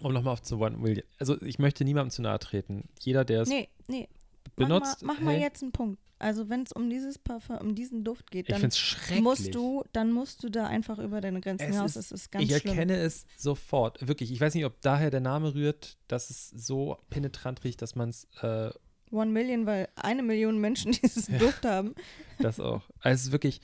[0.00, 1.06] um nochmal auf zu One William.
[1.18, 2.88] Also ich möchte niemandem zu nahe treten.
[3.00, 4.08] Jeder, der es Nee, nee.
[4.56, 6.00] benutzt, Mach mal, mach mal hey, jetzt einen Punkt.
[6.20, 10.10] Also wenn es um dieses Parfum, um diesen Duft geht, ich dann musst du, dann
[10.10, 11.94] musst du da einfach über deine Grenzen Es hinaus.
[11.94, 12.72] ist- Es ist ganz ich schlimm.
[12.74, 14.04] erkenne es sofort.
[14.08, 14.32] Wirklich.
[14.32, 18.08] Ich weiß nicht, ob daher der Name rührt, dass es so penetrant riecht, dass man
[18.08, 18.70] es äh,
[19.10, 21.94] One Million, weil eine Million Menschen diesen Duft haben.
[22.38, 22.82] Das auch.
[23.00, 23.60] Also wirklich,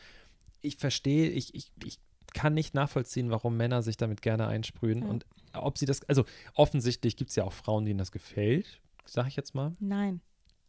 [0.61, 1.99] ich verstehe, ich, ich, ich
[2.33, 5.03] kann nicht nachvollziehen, warum Männer sich damit gerne einsprühen.
[5.03, 5.09] Ja.
[5.09, 9.29] Und ob sie das, also offensichtlich gibt es ja auch Frauen, denen das gefällt, sage
[9.29, 9.77] ich jetzt mal.
[9.81, 10.21] Nein,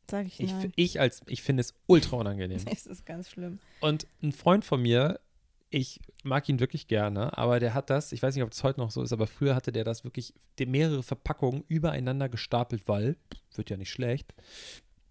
[0.09, 0.71] sage ich Ich, nein.
[0.75, 2.59] ich als, ich finde es ultra unangenehm.
[2.71, 3.59] Es ist ganz schlimm.
[3.81, 5.19] Und ein Freund von mir,
[5.69, 8.79] ich mag ihn wirklich gerne, aber der hat das, ich weiß nicht, ob es heute
[8.79, 13.17] noch so ist, aber früher hatte der das wirklich, mehrere Verpackungen übereinander gestapelt, weil,
[13.55, 14.33] wird ja nicht schlecht,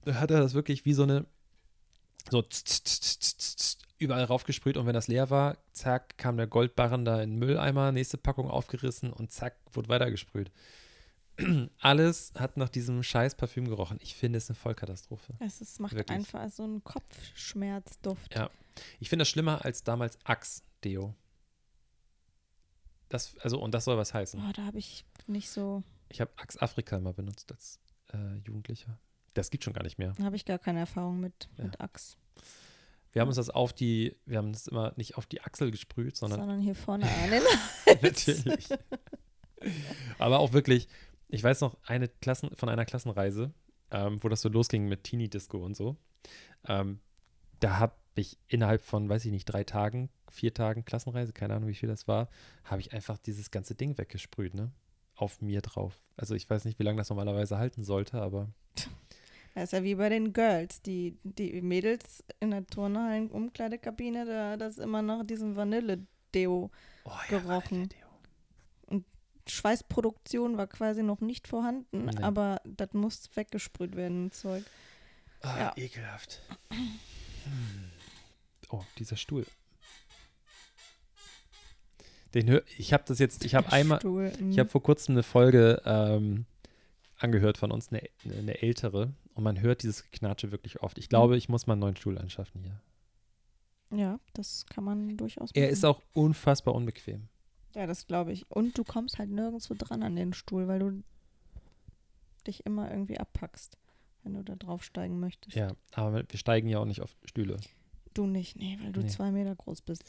[0.04, 1.26] da hat er das wirklich wie so eine,
[2.30, 2.42] so
[3.98, 7.92] überall raufgesprüht und wenn das leer war, zack, kam der Goldbarren da in den Mülleimer,
[7.92, 10.50] nächste Packung aufgerissen und zack, wurde weitergesprüht.
[11.80, 13.98] Alles hat nach diesem scheiß Parfüm gerochen.
[14.00, 15.34] Ich finde es eine Vollkatastrophe.
[15.40, 16.16] Es ist, macht Wirklich.
[16.16, 18.34] einfach so einen Kopfschmerzduft.
[18.34, 18.50] Ja.
[19.00, 21.14] Ich finde das schlimmer als damals Axe-Deo.
[23.08, 24.40] Das, also, und das soll was heißen.
[24.40, 27.78] Oh, da habe ich nicht so, Ich habe Axe Afrika mal benutzt als
[28.12, 28.98] äh, Jugendlicher.
[29.34, 30.14] Das gibt schon gar nicht mehr.
[30.16, 31.64] da habe ich gar keine Erfahrung mit, Ja.
[31.64, 32.16] mit Axt.
[33.12, 36.16] Wir haben uns das auf die, wir haben das immer nicht auf die Achsel gesprüht,
[36.16, 37.42] sondern Sondern hier vorne an den
[38.02, 38.68] natürlich.
[40.18, 40.88] Aber auch wirklich,
[41.34, 43.52] ich weiß noch eine Klassen, von einer Klassenreise,
[43.90, 45.96] ähm, wo das so losging mit Teenie Disco und so.
[46.66, 47.00] Ähm,
[47.60, 51.68] da habe ich innerhalb von, weiß ich nicht, drei Tagen, vier Tagen Klassenreise, keine Ahnung,
[51.68, 52.28] wie viel das war,
[52.64, 54.70] habe ich einfach dieses ganze Ding weggesprüht, ne?
[55.16, 55.94] Auf mir drauf.
[56.16, 58.48] Also ich weiß nicht, wie lange das normalerweise halten sollte, aber
[59.54, 60.82] Das ist ja wie bei den Girls.
[60.82, 66.70] Die, die Mädels in der Turnhallen Umkleidekabine, da das immer nach diesem Vanille-Deo.
[67.04, 67.70] oh, Gerochen.
[67.70, 68.03] Vanille-Deo.
[69.46, 72.22] Schweißproduktion war quasi noch nicht vorhanden, Nee.
[72.22, 74.64] aber das muss weggesprüht werden, Zeug.
[75.42, 75.72] Ah, Ja.
[75.76, 76.40] ekelhaft.
[76.70, 77.90] Hm.
[78.70, 79.46] Oh, dieser Stuhl.
[82.34, 84.50] Den hör, ich habe das jetzt, ich habe einmal, Stuhl, mm.
[84.50, 86.46] ich habe vor kurzem eine Folge ähm,
[87.18, 90.98] angehört von uns, eine, eine ältere, und man hört dieses Geknatsche wirklich oft.
[90.98, 92.80] Ich glaube, ich muss mal einen neuen Stuhl anschaffen hier.
[93.98, 95.72] Ja, das kann man durchaus Er machen.
[95.72, 97.28] ist auch unfassbar unbequem.
[97.74, 98.50] Ja, das glaube ich.
[98.50, 101.02] Und du kommst halt nirgendwo dran an den Stuhl, weil du
[102.46, 103.78] dich immer irgendwie abpackst,
[104.22, 105.56] wenn du da draufsteigen möchtest.
[105.56, 107.58] Ja, aber wir steigen ja auch nicht auf Stühle.
[108.12, 109.08] Du nicht, nee, weil du Nee.
[109.08, 110.04] zwei Meter groß bist.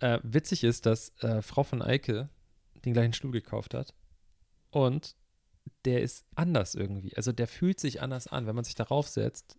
[0.00, 2.28] Äh, witzig ist, dass äh, Frau von Eike
[2.84, 3.94] den gleichen Stuhl gekauft hat
[4.70, 5.16] und
[5.84, 7.16] der ist anders irgendwie.
[7.16, 8.46] Also der fühlt sich anders an.
[8.46, 9.58] Wenn man sich darauf setzt,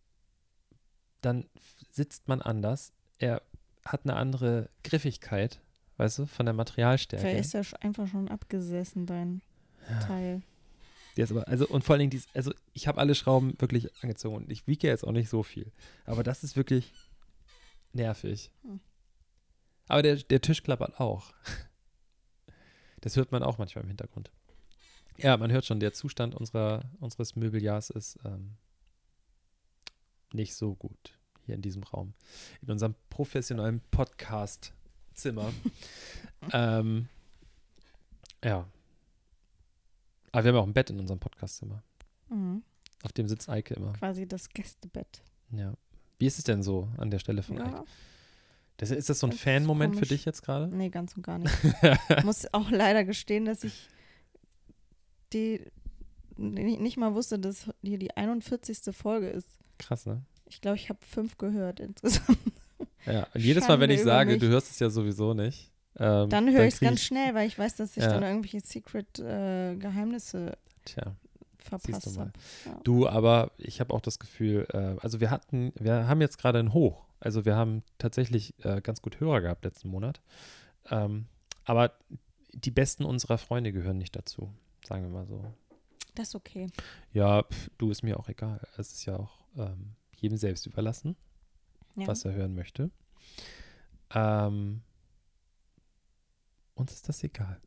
[1.21, 1.45] dann
[1.91, 2.93] sitzt man anders.
[3.17, 3.41] Er
[3.83, 5.61] hat eine andere Griffigkeit,
[5.97, 7.25] weißt du, von der Materialstärke.
[7.25, 9.41] Vielleicht ist ja einfach schon abgesessen, dein
[9.89, 9.99] Ja.
[9.99, 10.41] Teil.
[11.15, 13.89] Der ist aber, also, und vor allen Dingen, dies, also ich habe alle Schrauben wirklich
[14.03, 15.71] angezogen und ich wiege jetzt auch nicht so viel.
[16.05, 16.91] Aber das ist wirklich
[17.93, 18.51] nervig.
[18.63, 18.81] Hm.
[19.87, 21.33] Aber der, der Tisch klappert auch.
[23.01, 24.31] Das hört man auch manchmal im Hintergrund.
[25.17, 28.57] Ja, man hört schon, der Zustand unserer, unseres Möbeljahrs ist ähm,
[30.33, 32.15] nicht so gut hier in diesem Raum.
[32.63, 33.79] In unserem professionellen
[35.15, 35.53] Podcast-Zimmer.
[36.53, 37.07] ähm,
[38.43, 38.65] ja.
[40.31, 41.81] Aber wir haben auch ein Bett in unserem Podcast-Zimmer.
[42.29, 42.63] Mhm.
[43.03, 43.93] Auf dem sitzt Eike immer.
[43.93, 45.21] Quasi das Gästebett.
[45.51, 45.73] Ja.
[46.19, 47.71] Wie ist es denn so an der Stelle von Eike?
[47.71, 47.83] Ja,
[48.77, 50.75] Das, ist das so ein Fan-Moment für dich jetzt gerade?
[50.75, 51.53] nee, ganz und gar nicht.
[52.17, 53.87] Ich muss auch leider gestehen, dass ich
[55.33, 55.61] die
[56.37, 58.93] ni- nicht mal wusste, dass hier die 41.
[58.95, 59.47] Folge ist.
[59.77, 60.21] Krass, ne?
[60.47, 62.37] Ich glaube, ich habe fünf gehört insgesamt.
[63.05, 64.39] Ja, und jedes Mal, wenn Schande ich sage, mich.
[64.41, 65.71] du hörst es ja sowieso nicht.
[65.97, 68.09] Ähm, Dann höre ich es ganz schnell, weil ich weiß, dass ich Ja.
[68.09, 71.15] dann irgendwelche Secret-Geheimnisse Tja,
[71.57, 72.31] verpasst habe.
[72.65, 72.79] Ja.
[72.83, 76.59] du, aber ich habe auch das Gefühl, äh, also wir hatten, wir haben jetzt gerade
[76.59, 77.05] ein Hoch.
[77.19, 80.21] Also wir haben tatsächlich äh, ganz gut Hörer gehabt letzten Monat.
[80.91, 81.25] Ähm,
[81.63, 81.93] aber
[82.53, 84.53] die besten unserer Freunde gehören nicht dazu,
[84.87, 85.43] sagen wir mal so.
[86.13, 86.67] Das ist okay.
[87.11, 88.61] Ja, pf, du ist mir auch egal.
[88.77, 91.15] Es ist ja auch ähm, jedem selbst überlassen,
[91.95, 92.07] Ja.
[92.07, 92.91] was er hören möchte.
[94.13, 94.81] Ähm,
[96.75, 97.61] uns ist das egal.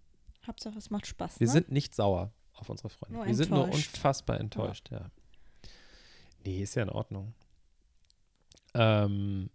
[0.46, 1.40] Hauptsache, es macht Spaß.
[1.40, 1.52] Wir ne?
[1.52, 3.16] sind nicht sauer auf unsere Freunde.
[3.16, 3.94] Nur Wir sind nur enttäuscht.
[3.94, 5.10] unfassbar enttäuscht, ja.
[6.44, 7.34] Nee, ist ja in Ordnung.
[8.74, 9.50] Ähm,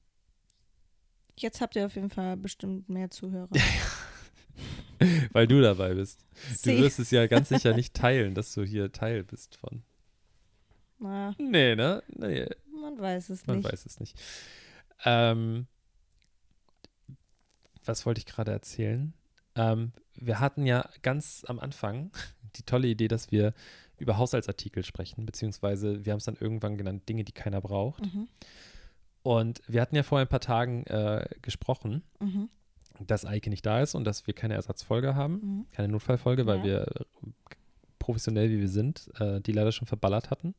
[1.37, 3.49] Jetzt habt ihr auf jeden Fall bestimmt mehr Zuhörer.
[5.31, 6.25] weil du dabei bist.
[6.49, 6.77] Du See.
[6.79, 9.83] wirst es ja ganz sicher nicht teilen, dass du hier Teil bist von.
[10.99, 12.03] Na, Nee, ne?
[12.07, 12.47] Nee,
[12.81, 13.71] man weiß es man nicht.
[13.71, 14.15] weiß es nicht.
[15.05, 15.67] Ähm,
[17.85, 19.13] was wollte ich gerade erzählen?
[19.55, 22.11] Ähm, wir hatten ja ganz am Anfang
[22.55, 23.53] die tolle Idee, dass wir
[23.97, 28.03] über Haushaltsartikel sprechen, beziehungsweise wir haben es dann irgendwann genannt, Dinge, die keiner braucht.
[28.03, 28.27] Mhm.
[29.21, 32.49] Und wir hatten ja vor ein paar Tagen äh, gesprochen, Mhm.
[32.99, 35.65] dass Eike nicht da ist und dass wir keine Ersatzfolge haben, Mhm.
[35.71, 36.63] keine Notfallfolge, weil Ja.
[36.63, 37.05] wir
[37.99, 40.55] professionell wie wir sind, äh, die leider schon verballert hatten.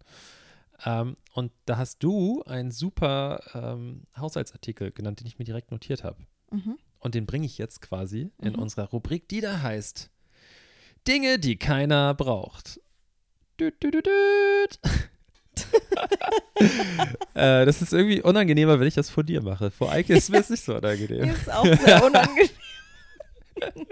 [0.84, 6.04] Ähm, und da hast du einen super ähm, Haushaltsartikel genannt, den ich mir direkt notiert
[6.04, 6.18] habe.
[6.50, 6.76] Mhm.
[6.98, 8.58] Und den bringe ich jetzt quasi in Mhm.
[8.58, 10.10] unserer Rubrik, die da heißt
[11.06, 12.80] Dinge, die keiner braucht.
[13.60, 14.80] Düt, düt, düt,
[17.34, 19.70] äh, das ist irgendwie unangenehmer, wenn ich das vor dir mache.
[19.70, 21.24] Vor Eike ist mir es nicht so unangenehm.
[21.30, 22.50] Ist auch sehr unangenehm.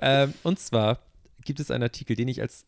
[0.00, 0.98] ähm, und zwar
[1.44, 2.66] gibt es einen Artikel, den ich als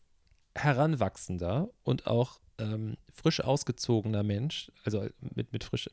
[0.55, 5.89] heranwachsender und auch ähm, frisch ausgezogener Mensch, also mit, mit frisch,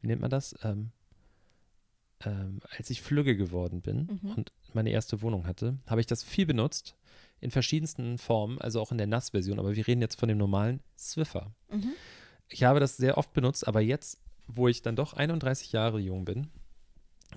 [0.00, 0.54] wie nennt man das?
[0.62, 0.90] Ähm,
[2.24, 4.30] ähm, als ich flügge geworden bin Mhm.
[4.32, 6.96] und meine erste Wohnung hatte, habe ich das viel benutzt,
[7.40, 10.80] in verschiedensten Formen, also auch in der Nass-Version, aber wir reden jetzt von dem normalen
[10.98, 11.54] Swiffer.
[11.70, 11.92] Mhm.
[12.48, 16.24] Ich habe das sehr oft benutzt, aber jetzt, wo ich dann doch 31 Jahre jung
[16.24, 16.48] bin,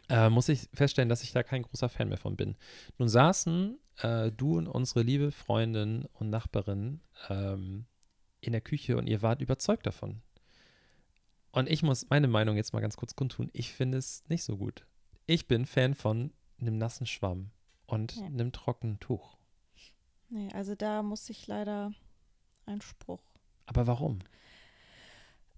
[0.10, 2.56] äh, muss ich feststellen, dass ich da kein großer Fan mehr von bin.
[2.98, 7.86] Nun saßen äh, du und unsere liebe Freundin und Nachbarin ähm,
[8.48, 10.22] in der Küche und ihr wart überzeugt davon.
[11.52, 13.50] Und ich muss meine Meinung jetzt mal ganz kurz kundtun.
[13.54, 14.86] Ich finde es nicht so gut.
[15.26, 17.52] Ich bin Fan von einem nassen Schwamm
[17.86, 18.26] und Ja.
[18.26, 19.38] einem trockenen Tuch.
[20.30, 21.94] Nee, also da muss ich leider
[22.66, 23.22] Einspruch.
[23.66, 24.20] Aber warum?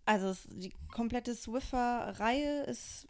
[0.06, 3.08] Also die komplette Swiffer-Reihe ist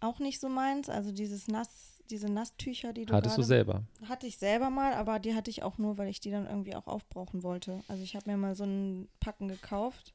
[0.00, 0.88] auch nicht so meins.
[0.88, 3.84] Also dieses Nass, diese Nasstücher, die du Hattest du selber?
[4.08, 6.74] Hatte ich selber mal, aber die hatte ich auch nur, weil ich die dann irgendwie
[6.74, 7.82] auch aufbrauchen wollte.
[7.88, 10.14] Also ich habe mir mal so ein Packen gekauft.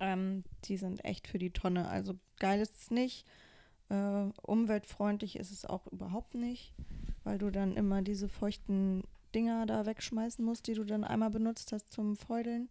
[0.00, 1.88] Ähm, die sind echt für die Tonne.
[1.88, 3.26] Also geil ist es nicht.
[3.88, 6.74] Äh, umweltfreundlich ist es auch überhaupt nicht,
[7.24, 11.72] weil du dann immer diese feuchten Dinger da wegschmeißen musst, die du dann einmal benutzt
[11.72, 12.68] hast zum Feudeln.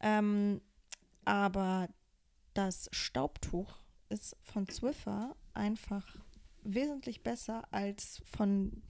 [0.00, 0.60] Ähm,
[1.24, 1.88] aber
[2.54, 3.74] das Staubtuch
[4.08, 6.16] ist von Swiffer einfach
[6.62, 8.82] wesentlich besser als von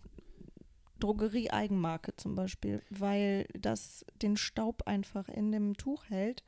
[1.00, 6.44] Drogerie-Eigenmarke zum Beispiel, weil das den Staub einfach in dem Tuch hält,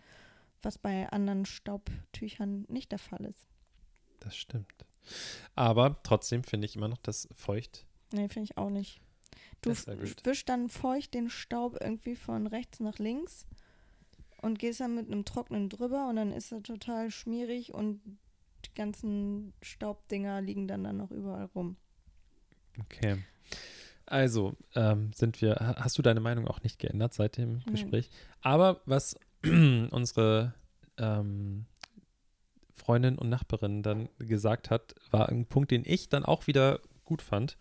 [0.60, 3.46] was bei anderen Staubtüchern nicht der Fall ist.
[4.20, 4.86] Das stimmt.
[5.54, 7.86] Aber trotzdem finde ich immer noch das feucht.
[8.12, 9.00] Nee, finde ich auch nicht.
[9.62, 13.46] Du wischst dann feucht den Staub irgendwie von rechts nach links
[14.42, 18.18] und gehst dann mit einem Trocknen drüber und dann ist er total schmierig und
[18.74, 21.76] ganzen Staubdinger liegen dann, dann noch überall rum.
[22.80, 23.22] Okay.
[24.06, 27.74] Also, ähm, sind wir, ha- hast du deine Meinung auch nicht geändert seit dem Nein.
[27.74, 28.10] Gespräch?
[28.40, 30.54] Aber was unsere
[30.98, 31.66] ähm,
[32.74, 37.22] Freundin und Nachbarin dann gesagt hat, war ein Punkt, den ich dann auch wieder gut
[37.22, 37.56] fand.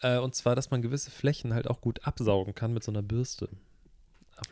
[0.00, 3.02] Äh, und zwar, dass man gewisse Flächen halt auch gut absaugen kann mit so einer
[3.02, 3.48] Bürste.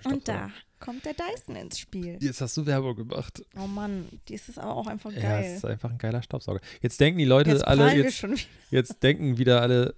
[0.04, 2.16] Und da kommt der Dyson ins Spiel.
[2.20, 3.42] Jetzt hast du Werbung gemacht.
[3.56, 5.56] Oh Mann, das ist aber auch einfach Ja, es geil.
[5.56, 6.60] ist einfach ein geiler Staubsauger.
[6.80, 8.42] Jetzt denken die Leute Jetzt alle, jetzt, schon wieder.
[8.70, 9.94] Jetzt denken wieder alle.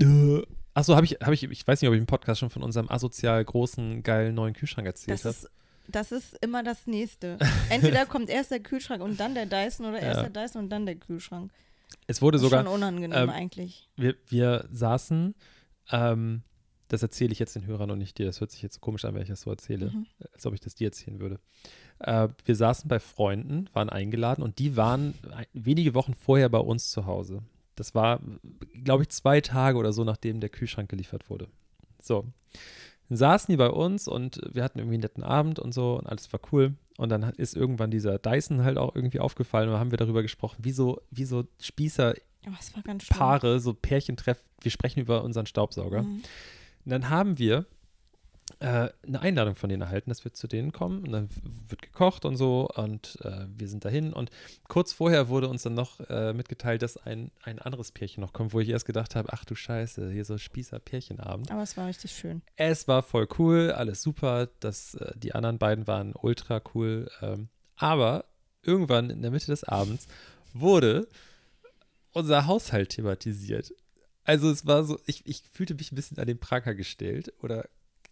[0.00, 0.42] Äh,
[0.74, 2.88] Achso, habe ich, hab ich, ich weiß nicht, ob ich im Podcast schon von unserem
[2.88, 5.50] asozial großen, geilen neuen Kühlschrank erzählt Das habe.
[5.88, 7.36] das ist immer das Nächste.
[7.68, 10.28] Entweder kommt erst der Kühlschrank und dann der Dyson oder erst Ja.
[10.28, 11.50] der Dyson und dann der Kühlschrank.
[12.06, 13.88] Es wurde Das ist sogar, schon unangenehm ähm, eigentlich.
[13.96, 15.34] wir, wir saßen,
[15.90, 16.42] ähm,
[16.88, 19.04] das erzähle ich jetzt den Hörern und nicht dir, das hört sich jetzt so komisch
[19.04, 20.06] an, wenn ich das so erzähle, Mhm.
[20.32, 21.38] als ob ich das dir erzählen würde.
[22.00, 25.14] Äh, wir saßen bei Freunden, waren eingeladen und die waren
[25.52, 27.42] wenige Wochen vorher bei uns zu Hause.
[27.74, 28.20] Das war,
[28.84, 31.48] glaube ich, zwei Tage oder so, nachdem der Kühlschrank geliefert wurde.
[32.02, 32.24] So.
[33.10, 36.30] saßen die bei uns und wir hatten irgendwie einen netten Abend und so und alles
[36.32, 36.74] war cool.
[36.98, 40.22] Und dann ist irgendwann dieser Dyson halt auch irgendwie aufgefallen und dann haben wir darüber
[40.22, 42.14] gesprochen, wie so, wie so Spießer
[42.46, 42.50] Oh.
[43.10, 44.44] Paare, so Pärchen treffen.
[44.62, 46.02] Wir sprechen über unseren Staubsauger.
[46.02, 46.22] Mhm.
[46.88, 47.66] Und dann haben wir
[48.60, 51.04] äh, eine Einladung von denen erhalten, dass wir zu denen kommen.
[51.04, 51.28] Und dann
[51.68, 52.66] wird gekocht und so.
[52.76, 54.14] Und äh, wir sind dahin.
[54.14, 54.30] Und
[54.68, 58.54] kurz vorher wurde uns dann noch äh, mitgeteilt, dass ein, ein anderes Pärchen noch kommt,
[58.54, 61.50] wo ich erst gedacht habe, ach du Scheiße, hier so Spießer-Pärchenabend.
[61.50, 62.40] Aber es war richtig schön.
[62.56, 64.48] Es war voll cool, alles super.
[64.60, 67.10] Das, äh, die anderen beiden waren ultra cool.
[67.20, 68.24] Ähm, aber
[68.62, 70.08] irgendwann in der Mitte des Abends
[70.54, 71.06] wurde
[72.12, 73.74] unser Haushalt thematisiert.
[74.28, 77.32] Also es war so, ich, ich fühlte mich ein bisschen an den Pranger gestellt.
[77.40, 77.66] Oder,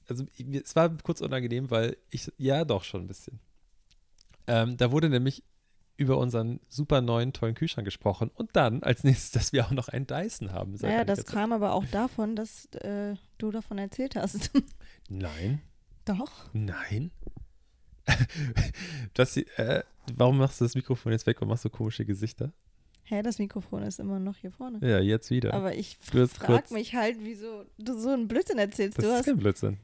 [0.09, 3.39] also es war kurz unangenehm, weil ich, ja doch schon ein bisschen.
[4.47, 5.45] Ähm, da wurde nämlich
[5.99, 8.31] über unseren super neuen, tollen Kühlschrank gesprochen.
[8.33, 10.77] Und dann als nächstes, dass wir auch noch einen Dyson haben.
[10.81, 14.53] Naja, das kam aber auch davon, dass äh, du davon erzählt hast.
[15.11, 15.61] Nein.
[16.07, 16.49] Doch.
[16.55, 17.11] Nein.
[19.13, 19.83] das, äh,
[20.15, 22.55] warum machst du das Mikrofon jetzt weg und machst so komische Gesichter?
[23.09, 24.79] Hä, das Mikrofon ist immer noch hier vorne.
[24.87, 25.55] Ja, jetzt wieder.
[25.55, 28.99] Aber ich frage mich halt, wieso du so einen Blödsinn erzählst.
[28.99, 29.79] das Du ist hast, kein Blödsinn.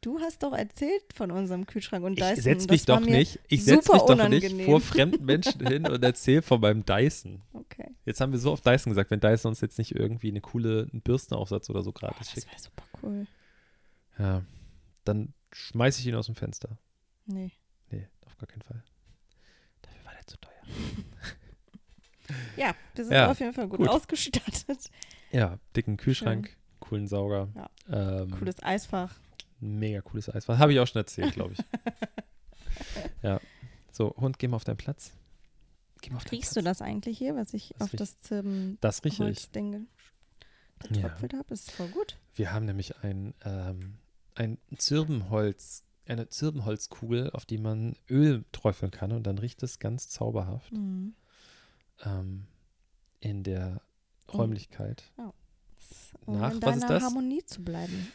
[0.00, 2.42] du hast doch erzählt von unserem Kühlschrank und Ich Dyson.
[2.42, 5.86] setze Das mich doch nicht, ich setz super mich doch nicht vor fremden Menschen hin
[5.86, 7.42] und erzähle von meinem Dyson.
[7.52, 7.90] Okay.
[8.06, 10.88] Jetzt haben wir so oft Dyson gesagt, wenn Dyson uns jetzt nicht irgendwie eine coole
[10.90, 13.26] einen Bürstenaufsatz oder so gratis das schickt, wäre super cool.
[14.18, 14.42] ja,
[15.04, 16.78] dann schmeiße ich ihn aus dem Fenster.
[17.26, 17.52] Nee.
[17.90, 18.82] Nee, auf gar keinen Fall.
[19.82, 20.52] Dafür war der zu teuer.
[22.56, 23.88] Ja, wir sind Ja, auf jeden Fall gut, gut.
[23.88, 24.90] ausgestattet.
[25.30, 27.48] Ja, dicken Kühlschrank, coolen Sauger.
[27.54, 28.20] Ja.
[28.22, 29.14] Ähm, Cooles Eisfach.
[29.60, 30.48] Mega cooles Eis.
[30.48, 31.58] Was habe ich auch schon erzählt, glaube ich.
[33.22, 33.40] ja.
[33.90, 35.12] So, Hund, geh mal auf deinen Platz.
[36.00, 36.78] Geh mal auf Riechst du Platz.
[36.78, 39.24] das eigentlich hier, was ich Was auf das Zirben Das rieche.
[39.24, 39.80] Holzding Ja.
[40.88, 41.54] getröpfelt habe?
[41.54, 42.18] Ist voll gut.
[42.34, 43.98] Wir haben nämlich ein, ähm,
[44.34, 50.08] ein Zirbenholz, eine Zirbenholzkugel, auf die man Öl träufeln kann und dann riecht es ganz
[50.08, 51.14] zauberhaft Mhm.
[52.02, 52.46] Ähm,
[53.20, 53.80] in der
[54.28, 54.38] Oh.
[54.38, 55.04] Räumlichkeit.
[56.24, 57.02] Um Nach, in was ist deiner das?
[57.02, 58.08] Harmonie zu bleiben.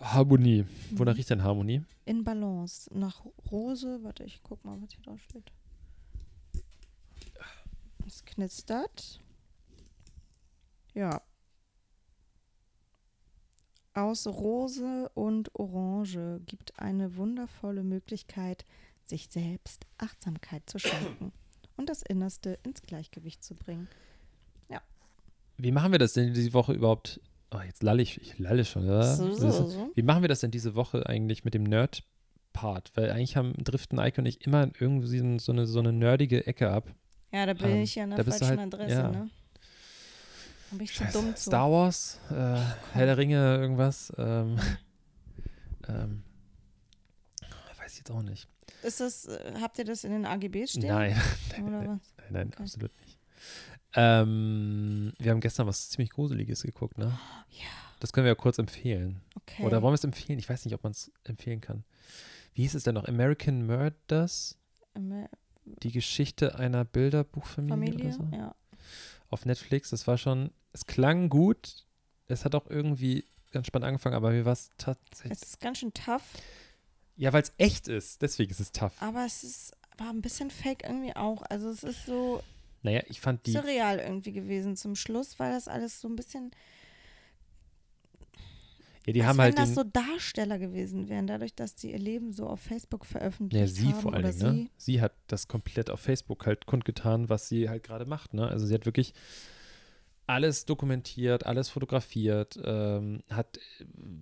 [0.00, 0.66] Harmonie.
[0.90, 1.16] Wonach Mhm.
[1.16, 1.82] riecht denn Harmonie?
[2.04, 2.90] In Balance.
[2.92, 4.00] Nach Rose.
[4.02, 5.50] Warte, ich guck mal, was hier drauf steht.
[8.06, 9.20] Es knistert.
[10.94, 11.22] Ja.
[13.94, 18.66] Aus Rose und Orange gibt eine wundervolle Möglichkeit,
[19.04, 21.32] sich selbst Achtsamkeit zu schenken
[21.76, 23.88] und das Innerste ins Gleichgewicht zu bringen.
[25.58, 27.18] Wie machen wir das denn diese Woche überhaupt?
[27.50, 29.02] Oh, jetzt lalle ich, ich lalle schon, ja?
[29.02, 29.90] So, so, so.
[29.94, 32.92] Wie machen wir das denn diese Woche eigentlich mit dem Nerd-Part?
[32.94, 36.68] Weil eigentlich haben Driften, Ike und ich immer irgendwie so, eine, so eine nerdige Ecke
[36.70, 36.92] ab.
[37.32, 39.10] Ja, da bin Ähm, ich ja an der falschen halt- Adresse, ja.
[39.10, 39.30] ne?
[40.70, 41.18] Da bin ich zu Scheiße.
[41.18, 41.42] dumm zu.
[41.48, 42.34] Star Wars, äh,
[42.92, 44.12] Herr der Ringe, irgendwas.
[44.18, 44.58] Ähm,
[45.88, 46.22] ähm,
[47.78, 48.46] weiß ich jetzt auch nicht.
[48.82, 50.88] Ist das, äh, habt ihr das in den AGBs stehen?
[50.88, 51.20] Nein,
[51.64, 52.14] Oder was?
[52.18, 52.62] nein, nein, Okay.
[52.62, 53.18] absolut nicht.
[53.94, 57.18] Ähm, wir haben gestern was ziemlich Gruseliges geguckt, ne?
[57.50, 57.64] Ja,
[58.00, 59.22] Das können wir ja kurz empfehlen.
[59.36, 59.64] okay.
[59.64, 60.38] Oder wollen wir es empfehlen?
[60.38, 61.84] Ich weiß nicht, ob man es empfehlen kann.
[62.54, 63.06] Wie hieß es denn noch?
[63.08, 64.58] American Murders?
[64.94, 65.28] Amer-
[65.82, 68.04] Die Geschichte einer Bilderbuchfamilie Familie?
[68.04, 68.36] oder so?
[68.36, 68.54] Ja.
[69.30, 69.90] Auf Netflix.
[69.90, 71.84] Das war schon, es klang gut.
[72.28, 75.32] Es hat auch irgendwie ganz spannend angefangen, aber mir war es tatsächlich.
[75.32, 76.22] Es ist ganz schön tough,
[77.16, 78.20] Ja, weil es echt ist.
[78.22, 78.92] Deswegen ist es tough.
[79.00, 81.42] aber es ist, war ein bisschen fake irgendwie auch.
[81.48, 82.42] Also es ist so
[82.82, 83.52] Naja, ich fand die.
[83.52, 86.50] surreal irgendwie gewesen zum Schluss, weil das alles so ein bisschen,
[89.06, 91.98] Ja, die als haben wenn halt das so Darsteller gewesen wären, dadurch, dass die ihr
[91.98, 94.00] Leben so auf Facebook veröffentlicht Ja, sie haben.
[94.02, 94.44] vor allen Dingen, sie.
[94.64, 94.70] ne?
[94.76, 98.48] Sie hat das komplett auf Facebook halt kundgetan, was sie halt gerade macht, ne?
[98.48, 99.14] Also sie hat wirklich
[100.26, 103.60] alles dokumentiert, alles fotografiert, ähm, hat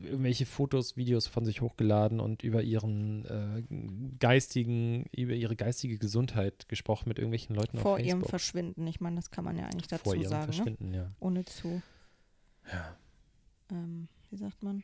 [0.03, 6.69] irgendwelche Fotos, Videos von sich hochgeladen und über ihren äh, geistigen, über ihre geistige Gesundheit
[6.69, 8.31] gesprochen mit irgendwelchen Leuten Vor auf ihrem Facebook.
[8.31, 8.87] Verschwinden.
[8.87, 10.53] Ich meine, das kann man ja eigentlich dazu Vor ihrem sagen, ne?
[10.53, 11.11] Verschwinden, ja.
[11.21, 11.83] ohne zu,
[12.71, 12.97] Ja,
[13.71, 14.83] ähm, wie sagt man,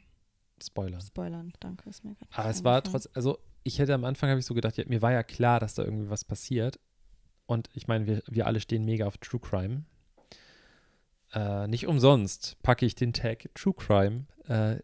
[0.62, 1.00] Spoiler.
[1.00, 1.52] spoilern.
[1.60, 4.46] Danke, ist mir gerade Aber es war trotz, also ich hätte am Anfang habe ich
[4.46, 6.78] so gedacht, ja, mir war ja klar, dass da irgendwie was passiert.
[7.46, 9.84] Und ich meine, wir, wir alle stehen mega auf True Crime.
[11.32, 14.80] Äh, nicht umsonst packe ich den Tag True Crime äh,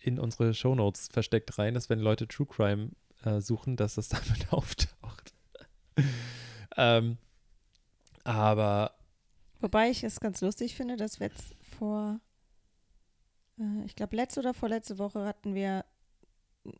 [0.00, 2.90] in unsere Shownotes versteckt rein, dass wenn Leute True Crime
[3.24, 5.34] äh, suchen, dass das damit auftaucht.
[6.76, 7.18] ähm,
[8.24, 8.96] aber
[9.60, 12.20] Wobei ich es ganz lustig finde, dass wir jetzt vor,
[13.58, 15.84] äh, ich glaube, letzte oder vorletzte Woche hatten wir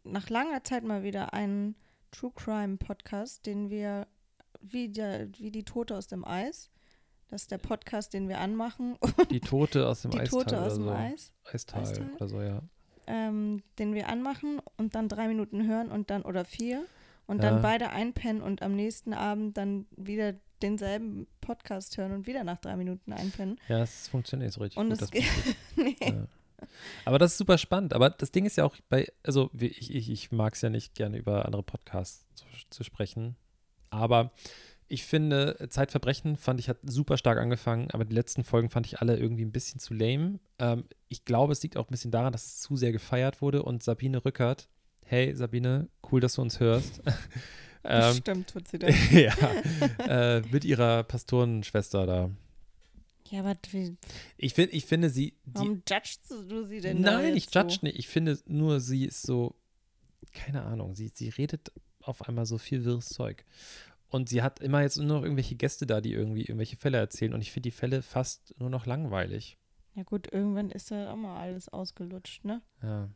[0.05, 1.75] nach langer Zeit mal wieder einen
[2.11, 4.07] True Crime Podcast, den wir,
[4.61, 6.71] wie, der, wie die Tote aus dem Eis,
[7.29, 8.97] das ist der Podcast, den wir anmachen,
[9.31, 10.91] die Tote aus dem die Eistal Tote oder aus dem so.
[10.93, 11.33] Eis.
[11.45, 12.11] Eistal, Eistal?
[12.17, 12.63] oder so, ja.
[13.07, 16.85] ähm, den wir anmachen und dann drei Minuten hören und dann oder vier
[17.27, 17.61] und dann Ja.
[17.61, 22.77] beide einpennen und am nächsten Abend dann wieder denselben Podcast hören und wieder nach drei
[22.77, 23.59] Minuten einpennen.
[23.69, 25.03] Ja, es funktioniert so richtig Und gut.
[25.03, 25.25] es geht.
[25.77, 25.97] nee.
[26.01, 26.27] Ja.
[27.05, 27.93] Aber das ist super spannend.
[27.93, 30.95] Aber das Ding ist ja auch bei, also ich, ich, ich mag es ja nicht
[30.95, 33.37] gerne über andere Podcasts zu, zu sprechen.
[33.91, 34.33] Aber
[34.89, 39.01] ich finde, Zeitverbrechen fand ich hat super stark angefangen, aber die letzten Folgen fand ich
[39.01, 40.39] alle irgendwie ein bisschen zu lame.
[40.59, 43.63] Ähm, ich glaube, es liegt auch ein bisschen daran, dass es zu sehr gefeiert wurde
[43.63, 44.69] und Sabine Rückert,
[45.05, 47.03] hey Sabine, cool, dass du uns hörst.
[47.85, 48.95] ähm, Stimmt, tut sie das.
[49.13, 49.35] ja,
[50.07, 52.31] äh, mit ihrer Pastorenschwester da.
[53.31, 53.57] Ja, aber
[54.37, 57.79] Ich, find, ich finde sie, die, warum judgst du sie denn Nein, ich judge so?
[57.83, 57.99] nicht.
[57.99, 59.57] Ich finde nur, sie ist so,
[60.33, 61.73] keine Ahnung, sie, sie redet
[62.03, 63.45] auf einmal so viel wirres Zeug.
[64.09, 67.35] Und sie hat immer jetzt nur noch irgendwelche Gäste da, die irgendwie irgendwelche Fälle erzählen.
[67.35, 69.59] Und ich finde die Fälle fast nur noch langweilig.
[69.95, 72.63] Ja gut, irgendwann ist da auch mal alles ausgelutscht, ne?
[72.83, 73.09] Ja.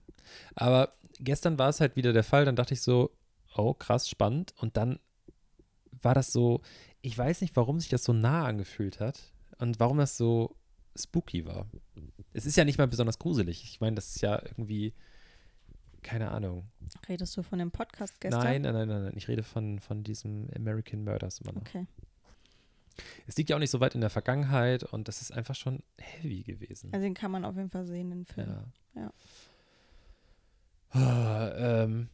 [0.55, 2.45] Aber gestern war es halt wieder der Fall.
[2.45, 3.11] Dann dachte ich so,
[3.55, 4.55] oh, krass, spannend.
[4.57, 4.99] Und dann
[6.03, 6.62] war das so,
[7.03, 10.57] ich weiß nicht, warum sich das so nah angefühlt hat und warum das so
[10.97, 11.70] spooky war.
[12.32, 13.62] Es ist ja nicht mal besonders gruselig.
[13.64, 14.95] Ich meine, das ist ja irgendwie,
[16.03, 16.69] keine Ahnung.
[17.09, 18.43] Redest du von dem Podcast gestern?
[18.43, 19.13] Nein, nein, nein, nein, nein.
[19.17, 21.63] Ich rede von, von diesem American Murders immer noch.
[21.63, 21.87] Okay.
[23.27, 25.83] Es liegt ja auch nicht so weit in der Vergangenheit und das ist einfach schon
[25.99, 26.91] heavy gewesen.
[26.93, 28.49] Also den kann man auf jeden Fall sehen, den Film.
[28.95, 29.03] ja.
[29.03, 29.13] Ja.
[30.93, 31.53] Ah,
[31.85, 32.09] ähm,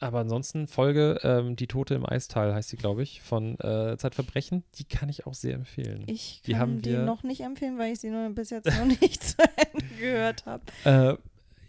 [0.00, 4.62] aber ansonsten Folge ähm, Die Tote im Eistal heißt sie, glaube ich, von äh, Zeitverbrechen.
[4.76, 6.04] Die kann ich auch sehr empfehlen.
[6.06, 8.66] Ich Die kann haben die wir- noch nicht empfehlen, weil ich sie nur bis jetzt
[8.66, 9.36] noch nicht zu
[9.72, 10.62] Ende gehört habe.
[10.84, 11.16] Äh,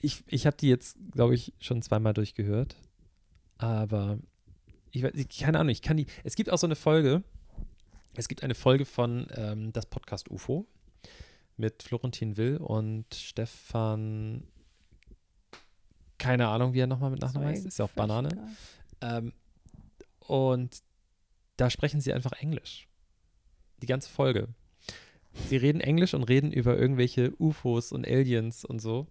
[0.02, 2.76] ich ich habe die jetzt, glaube ich, schon zweimal durchgehört.
[3.58, 4.20] Aber
[4.92, 6.08] ich, weiß- keine Ahnung, ich kann die.
[6.24, 7.24] Es gibt auch so eine Folge.
[8.16, 10.66] Es gibt eine Folge von ähm, das Podcast UFO
[11.58, 14.48] mit Florentin Will und Stefan.
[16.18, 17.66] Keine Ahnung, wie er nochmal mit Nachnamen heißt.
[17.66, 18.30] Ist ja auch Banane.
[19.02, 19.34] Ähm,
[20.20, 20.82] und
[21.58, 22.88] da sprechen sie einfach Englisch.
[23.82, 24.50] Die ganze Folge.
[25.48, 29.08] Sie reden Englisch und reden über irgendwelche UFOs und Aliens und so.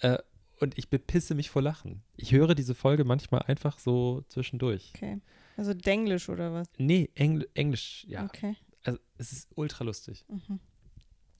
[0.00, 0.18] Äh,
[0.58, 2.02] und ich bepisse mich vor Lachen.
[2.16, 4.92] Ich höre diese Folge manchmal einfach so zwischendurch.
[4.94, 5.20] Okay.
[5.56, 6.68] Also Denglisch oder was?
[6.78, 8.24] Nee, Engl Englisch, ja.
[8.24, 8.56] Okay.
[8.84, 10.24] Also es ist ultra lustig.
[10.28, 10.60] Mhm.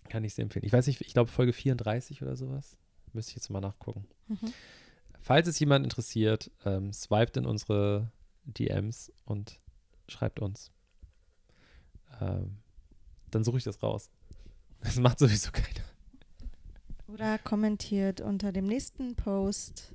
[0.08, 0.64] Kann ich sehr empfehlen.
[0.64, 2.76] Ich weiß nicht, ich glaube Folge 34 oder sowas.
[3.12, 4.06] Müsste ich jetzt mal nachgucken.
[4.28, 4.52] Mhm.
[5.20, 8.12] Falls es jemand interessiert, ähm, swiped in unsere
[8.44, 9.60] DMs und
[10.08, 10.70] schreibt uns.
[12.20, 12.58] Ähm,
[13.30, 14.10] dann suche ich das raus.
[14.80, 15.84] Das macht sowieso keiner.
[17.08, 19.94] Oder kommentiert unter dem nächsten Post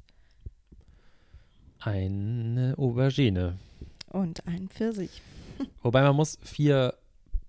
[1.79, 3.57] Eine Aubergine.
[4.07, 5.21] und ein Pfirsich.
[5.81, 6.95] Wobei man muss vier,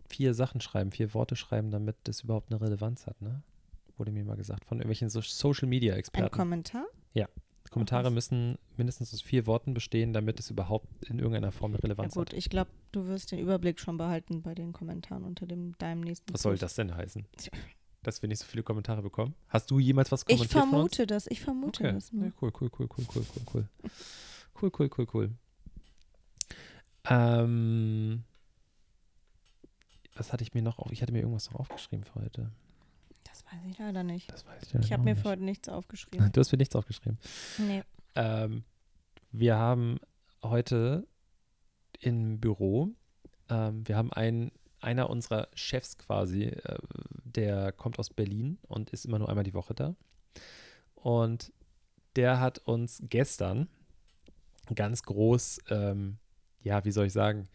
[0.08, 3.42] vier Sachen schreiben, vier Worte schreiben, damit das überhaupt eine Relevanz hat, ne?
[3.98, 6.34] Wurde mir mal gesagt von irgendwelchen so Social Media Ein Experten.
[6.36, 6.86] Kommentar?
[7.70, 8.12] Kommentare was?
[8.12, 12.12] müssen mindestens aus vier Worten bestehen, damit es überhaupt in irgendeiner Form eine Ja Relevanz
[12.14, 12.34] gut, hat.
[12.36, 16.34] ich glaube, du wirst den Überblick schon behalten bei den Kommentaren unter dem deinem nächsten
[16.34, 17.24] Was soll das denn heißen?
[18.02, 19.34] Dass wir nicht so viele Kommentare bekommen?
[19.48, 20.70] Hast du jemals was Ich kommentiert uns?
[20.70, 21.92] vermute das, ich vermute Okay.
[21.92, 22.32] das nur.
[22.40, 23.68] cool, cool, cool, cool, cool, cool, cool.
[24.60, 25.30] Cool, cool, cool, cool.
[27.08, 28.24] Ähm,
[30.14, 30.90] was hatte ich mir noch auf?
[30.92, 32.50] Ich hatte mir irgendwas noch aufgeschrieben für heute.
[33.24, 34.30] Das weiß ich leider nicht.
[34.32, 35.22] Das weiß ich, Ich habe mir nicht.
[35.22, 36.30] für heute nichts aufgeschrieben.
[36.32, 37.18] Du hast mir nichts aufgeschrieben.
[37.58, 37.82] nee.
[38.14, 38.64] Ähm,
[39.30, 39.98] wir haben
[40.42, 41.06] heute
[42.00, 42.90] im Büro,
[43.48, 46.78] ähm, wir haben einen, einer unserer Chefs quasi, äh,
[47.32, 49.94] der kommt aus Berlin und ist immer nur einmal die Woche da.
[50.94, 51.52] Und
[52.16, 53.68] der hat uns gestern
[54.74, 56.18] ganz groß, ähm,
[56.60, 57.48] ja, wie soll ich sagen,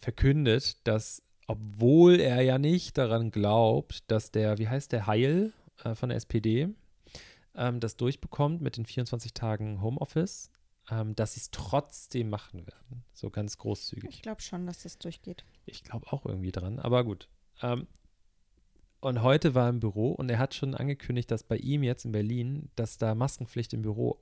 [0.00, 5.52] verkündet, dass, obwohl er ja nicht daran glaubt, dass der, wie heißt der, Heil
[5.84, 6.68] äh, von der SPD,
[7.54, 10.50] ähm, das durchbekommt mit den 24 Tagen Homeoffice,
[10.90, 13.04] ähm, dass sie es trotzdem machen werden.
[13.12, 14.10] So ganz großzügig.
[14.10, 15.44] Ich glaube schon, dass das durchgeht.
[15.66, 17.28] Ich glaube auch irgendwie dran, aber gut.
[17.60, 17.86] Ähm,
[19.02, 22.04] und heute war er im Büro und er hat schon angekündigt, dass bei ihm jetzt
[22.04, 24.18] in Berlin, dass da Maskenpflicht im Büro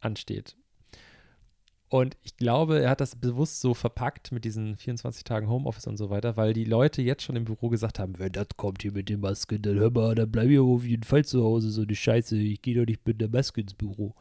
[0.00, 0.56] ansteht.
[1.88, 5.96] Und ich glaube, er hat das bewusst so verpackt mit diesen 24 Tagen Homeoffice und
[5.96, 8.92] so weiter, weil die Leute jetzt schon im Büro gesagt haben, wenn das kommt hier
[8.92, 11.70] mit den Masken, dann hör mal, dann bleib ich aber auf jeden Fall zu Hause,
[11.70, 14.14] so eine Scheiße, ich gehe doch nicht mit der Maske ins Büro.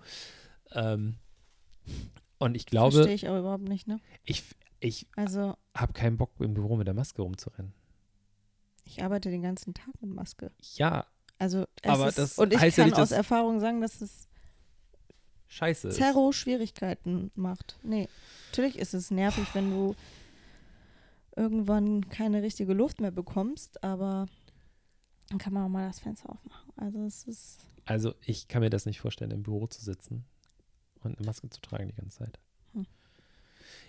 [0.72, 1.18] Ähm,
[2.40, 4.00] und ich glaube, Verstehe ich auch überhaupt nicht, ne?
[4.24, 4.44] ich,
[4.80, 7.74] ich Also, habe keinen Bock im Büro mit der Maske rumzurennen.
[8.88, 10.52] Ich arbeite den ganzen Tag mit Maske.
[10.76, 11.06] Ja,
[11.40, 14.02] Also, es Aber ist, das und ich heißt ja kann nicht, aus Erfahrung sagen, dass
[14.02, 14.28] es
[15.48, 15.90] scheiße.
[15.90, 15.98] ist.
[15.98, 17.78] Zerro Schwierigkeiten macht.
[17.84, 18.08] Nee,
[18.50, 19.96] natürlich ist es nervig, wenn du
[21.36, 24.26] irgendwann keine richtige Luft mehr bekommst, aber
[25.30, 26.72] dann kann man auch mal das Fenster aufmachen.
[26.78, 30.26] Also es ist Also ich kann mir das nicht vorstellen, im Büro zu sitzen
[31.04, 32.40] und eine Maske zu tragen die ganze Zeit.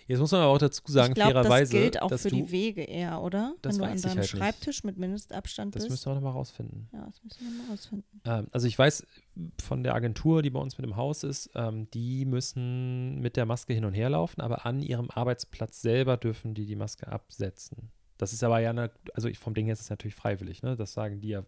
[0.09, 2.29] Jetzt muss man aber auch dazu sagen, ich glaube, das fairerweise, gilt auch dass für
[2.29, 3.53] du, die Wege eher, oder?
[3.61, 4.29] Das Wenn du an deinem halt nicht.
[4.29, 5.91] Schreibtisch mit Mindestabstand das bist.
[5.91, 6.89] müssen wir noch mal rausfinden.
[6.91, 8.21] Ja, das müssen wir mal rausfinden.
[8.25, 9.05] Ähm, also ich weiß
[9.61, 13.45] von der Agentur, die bei uns mit im Haus ist, ähm, die müssen mit der
[13.45, 17.91] Maske hin und her laufen, aber an ihrem Arbeitsplatz selber dürfen die die Maske absetzen.
[18.17, 20.75] Das ist aber ja, eine, also vom Ding her ist es natürlich freiwillig, ne?
[20.75, 21.45] Das sagen die ja,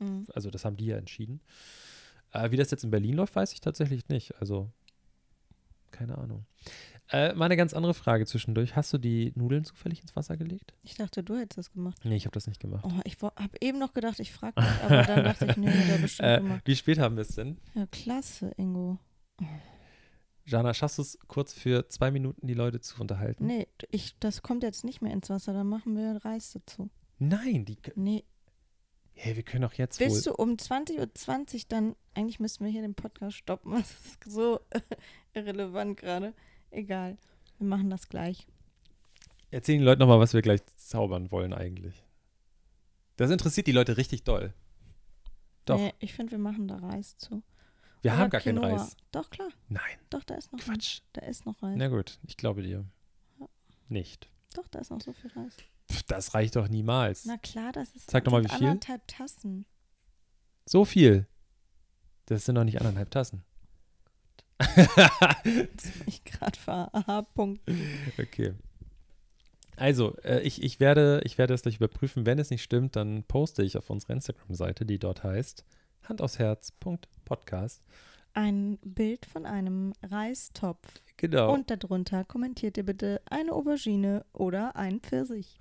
[0.00, 0.26] Mhm.
[0.34, 1.40] also das haben die ja entschieden.
[2.32, 4.34] Äh, wie das jetzt in Berlin läuft, weiß ich tatsächlich nicht.
[4.40, 4.70] Also
[5.92, 6.44] keine Ahnung.
[7.10, 8.76] Äh, mal eine ganz andere Frage zwischendurch.
[8.76, 10.72] Hast du die Nudeln zufällig ins Wasser gelegt?
[10.82, 11.98] Ich dachte, du hättest das gemacht.
[12.04, 12.84] Nee, ich habe das nicht gemacht.
[12.88, 15.88] Oh, ich habe eben noch gedacht, ich frage dich, aber dann dachte ich, nee, hat
[15.90, 16.62] er bestimmt Äh, gemacht.
[16.64, 17.58] wie spät haben wir es denn?
[17.74, 18.98] Ja, klasse, Ingo.
[20.46, 23.46] Jana, schaffst du es kurz für zwei Minuten die Leute zu unterhalten?
[23.46, 26.90] Nee, ich, das kommt jetzt nicht mehr ins Wasser, dann machen wir Reis dazu.
[27.18, 28.24] Nein, die, Nee,
[29.12, 30.20] hey, wir können auch jetzt wohl.
[30.22, 34.60] du um 20.20 Uhr dann, eigentlich müssten wir hier den Podcast stoppen, das ist so
[35.34, 36.34] irrelevant gerade.
[36.74, 37.16] Egal,
[37.58, 38.46] wir machen das gleich.
[39.50, 42.02] Erzählen die Leute nochmal, was wir gleich zaubern wollen eigentlich.
[43.16, 44.52] Das interessiert die Leute richtig doll.
[45.64, 45.78] Doch.
[45.78, 47.42] Nee, ich finde, wir machen da Reis zu.
[48.02, 48.58] Wir Oder haben gar keinen.
[48.58, 48.96] Reis.
[49.12, 51.00] Doch, klar, Nein, doch, da ist noch Quatsch.
[51.12, 51.74] Da ist noch Reis.
[51.76, 52.84] Na gut, ich glaube dir.
[53.38, 53.46] Ja.
[53.88, 54.28] Nicht.
[54.54, 55.56] Doch, da ist noch so viel Reis.
[55.90, 57.24] Pff, das reicht doch niemals.
[57.24, 58.66] Na klar, das ist Sag doch mal, wie viel?
[58.66, 59.64] anderthalb Tassen.
[60.66, 61.26] So viel.
[62.26, 63.44] Das sind doch nicht anderthalb Tassen.
[66.06, 66.58] Ich gerade
[67.34, 67.60] Punkt.
[68.18, 68.54] Okay.
[69.76, 72.26] Also, äh, ich, ich, werde, ich werde es gleich überprüfen.
[72.26, 75.64] Wenn es nicht stimmt, dann poste ich auf unserer Instagram-Seite, die dort heißt
[76.08, 77.82] handaufsherz.podcast.
[78.34, 80.86] Ein Bild von einem Reistopf.
[81.16, 81.52] Genau.
[81.52, 85.58] Und darunter kommentiert ihr bitte eine Aubergine oder ein Pfirsich.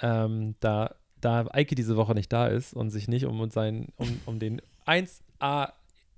[0.00, 4.20] ähm, da, da Eike diese Woche nicht da ist und sich nicht um, sein, um,
[4.26, 5.72] um den 1A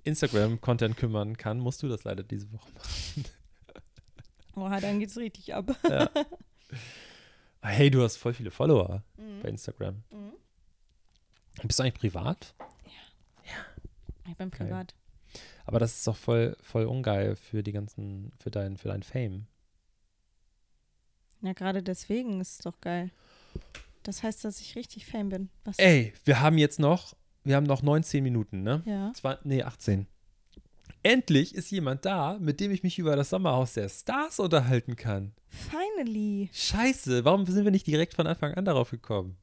[0.05, 3.25] Instagram-Content kümmern kann, musst du das leider diese Woche machen.
[4.55, 5.75] Oha, dann geht's richtig ab.
[5.89, 6.09] Ja.
[7.61, 9.41] Hey, du hast voll viele Follower bei Mhm.
[9.45, 10.03] Instagram.
[10.11, 10.33] Mhm.
[11.63, 12.53] Bist du eigentlich privat?
[14.27, 14.67] Ich bin Geil.
[14.67, 14.95] privat.
[15.65, 19.47] Aber das ist doch voll, voll ungeil für die ganzen, für dein, für dein Fame.
[21.41, 23.11] Ja, gerade deswegen ist es doch geil.
[24.03, 25.49] Das heißt, dass ich richtig Fame bin.
[25.63, 25.77] Was?
[25.79, 27.15] Ey, wir haben jetzt noch,
[27.45, 28.83] wir haben noch 19 Minuten, ne?
[28.85, 29.11] Ja.
[29.13, 30.07] Zwei, nee, 18.
[31.03, 35.33] Endlich ist jemand da, mit dem ich mich über das Sommerhaus der Stars unterhalten kann.
[35.47, 36.49] Finally.
[36.51, 39.37] Scheiße, warum sind wir nicht direkt von Anfang an darauf gekommen?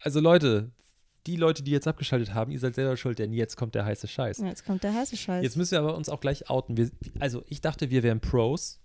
[0.00, 0.72] Also Leute,
[1.26, 4.08] die Leute, die jetzt abgeschaltet haben, ihr seid selber schuld, denn jetzt kommt der heiße
[4.08, 4.38] Scheiß.
[4.38, 5.42] Jetzt kommt der heiße Scheiß.
[5.42, 6.76] Jetzt müssen wir aber uns auch gleich outen.
[6.76, 6.90] Wir,
[7.20, 8.80] also ich dachte, wir wären Pros,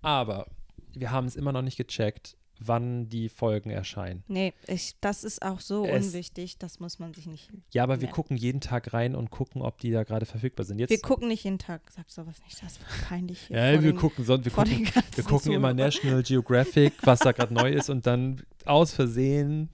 [0.00, 0.50] aber
[0.94, 2.36] wir haben es immer noch nicht gecheckt,
[2.66, 4.22] wann die Folgen erscheinen.
[4.28, 6.58] nee, ich, das ist auch so Es- unwichtig.
[6.58, 7.50] Das muss man sich nicht.
[7.72, 8.14] Ja, aber wir Ja.
[8.14, 10.78] gucken jeden Tag rein und gucken, ob die da gerade verfügbar sind.
[10.78, 11.82] Jetzt, Wir gucken nicht jeden Tag.
[11.90, 12.62] Sag sowas nicht.
[12.62, 13.56] Das war peinlich hier.
[13.58, 15.72] ja, wir den, gucken, sonst, wir gucken, wir gucken immer.
[15.74, 19.68] National Geographic, was da gerade neu ist und dann aus Versehen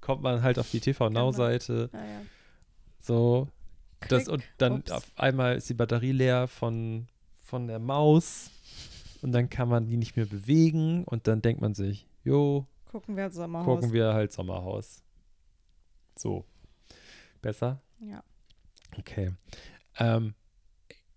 [0.00, 1.90] kommt man halt auf die TV Now Seite.
[1.92, 2.20] Ja, ja.
[3.00, 3.48] So,
[4.08, 4.90] das, und dann ups.
[4.90, 7.06] auf einmal ist die Batterie leer von,
[7.44, 8.50] von der Maus
[9.22, 13.16] und dann kann man die nicht mehr bewegen und dann denkt man sich, jo, Gucken
[13.16, 13.66] wir Sommerhaus.
[13.66, 15.02] gucken wir halt Sommerhaus.
[16.16, 16.44] So.
[17.42, 17.82] Besser?
[18.00, 18.22] Ja.
[18.96, 19.32] Okay.
[19.98, 20.34] Ähm,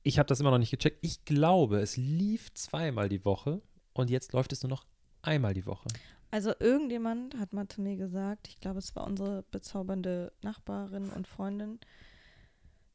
[0.03, 0.99] ich habe das immer noch nicht gecheckt.
[1.01, 3.61] Ich glaube, es lief zweimal die Woche
[3.93, 4.85] und jetzt läuft es nur noch
[5.21, 5.87] einmal die Woche.
[6.31, 11.27] Also irgendjemand hat mal zu mir gesagt, ich glaube, es war unsere bezaubernde Nachbarin und
[11.27, 11.79] Freundin,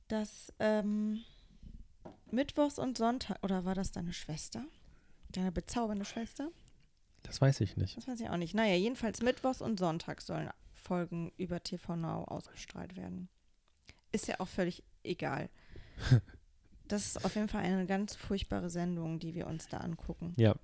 [0.08, 1.20] dass ähm,
[2.30, 4.64] Mittwochs und Sonntag, oder war das deine Schwester?
[5.30, 6.50] Deine bezaubernde Schwester?
[7.22, 7.96] Das weiß ich nicht.
[7.96, 8.54] Das weiß ich auch nicht.
[8.54, 13.28] Naja, jedenfalls Mittwochs und Sonntag sollen Folgen über TV Now ausgestrahlt werden.
[14.10, 15.48] Ist ja auch völlig egal.
[16.88, 20.34] Das ist auf jeden Fall eine ganz furchtbare Sendung, die wir uns da angucken.
[20.36, 20.54] Ja.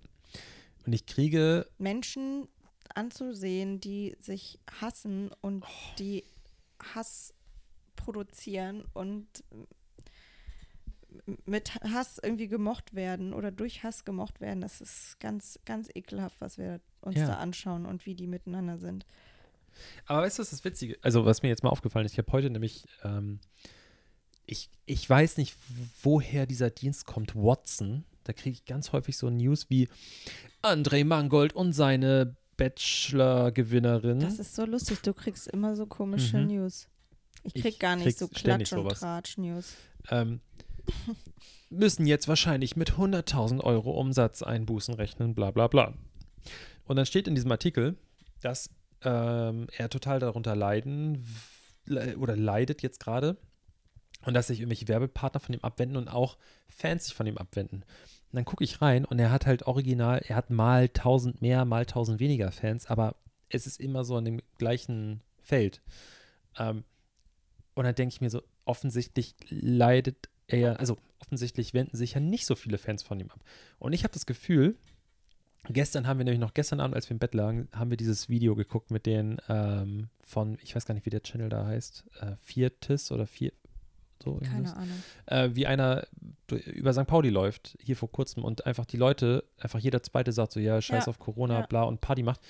[0.84, 2.48] Und ich kriege, Menschen
[2.94, 5.64] anzusehen, die sich hassen und
[5.98, 6.24] die
[6.94, 7.32] Hass
[7.96, 9.26] produzieren und
[11.46, 16.40] mit Hass irgendwie gemocht werden oder durch Hass gemocht werden, das ist ganz, ganz ekelhaft,
[16.40, 17.26] was wir uns Ja.
[17.26, 19.06] da anschauen und wie die miteinander sind.
[20.06, 22.32] aber weißt du, was das Witzige Also, was mir jetzt mal aufgefallen ist, ich habe
[22.32, 23.38] heute nämlich, ähm,
[24.46, 25.56] ich, ich weiß nicht,
[26.02, 28.04] woher dieser Dienst kommt, Watson.
[28.24, 29.88] Da kriege ich ganz häufig so News wie
[30.62, 34.20] André Mangold und seine Bachelor-Gewinnerin.
[34.20, 36.46] Das ist so lustig, du kriegst immer so komische Mhm.
[36.48, 36.88] News.
[37.44, 38.88] Ich Ich krieg gar nicht krieg so Klatsch- und.
[38.90, 39.74] Tratsch-News.
[40.10, 40.40] ähm,
[41.70, 45.94] müssen jetzt wahrscheinlich mit 100.000 Euro Umsatz einbußen rechnen, bla bla bla.
[46.84, 47.96] Und dann steht in diesem Artikel,
[48.40, 48.70] dass
[49.02, 51.24] ähm, er total darunter leiden
[52.18, 53.36] oder leidet jetzt gerade,
[54.24, 56.36] Und dass sich irgendwelche Werbepartner von ihm abwenden und auch
[56.68, 57.84] Fans sich von ihm abwenden.
[58.30, 61.64] Und dann gucke ich rein und er hat halt original, er hat mal 1000 mehr,
[61.64, 63.16] mal 1000 weniger Fans, aber
[63.48, 65.80] es ist immer so an dem gleichen Feld.
[66.58, 66.84] Ähm,
[67.74, 72.46] und dann denke ich mir so, offensichtlich leidet er, also offensichtlich wenden sich ja nicht
[72.46, 73.40] so viele Fans von ihm ab.
[73.78, 74.76] Und ich habe das Gefühl,
[75.68, 78.28] gestern haben wir nämlich noch, gestern Abend, als wir im Bett lagen, haben wir dieses
[78.28, 82.04] Video geguckt mit den ähm, von, ich weiß gar nicht, wie der Channel da heißt,
[82.20, 83.52] äh, Viertis oder Vier,
[84.22, 85.02] so Keine Ahnung.
[85.26, 86.06] äh, wie einer
[86.48, 87.06] über St.
[87.06, 90.80] Pauli läuft, hier vor kurzem, und einfach die Leute, einfach jeder Zweite sagt so, ja,
[90.80, 91.66] scheiß Ja, auf Corona, ja.
[91.66, 92.40] bla, und Party macht.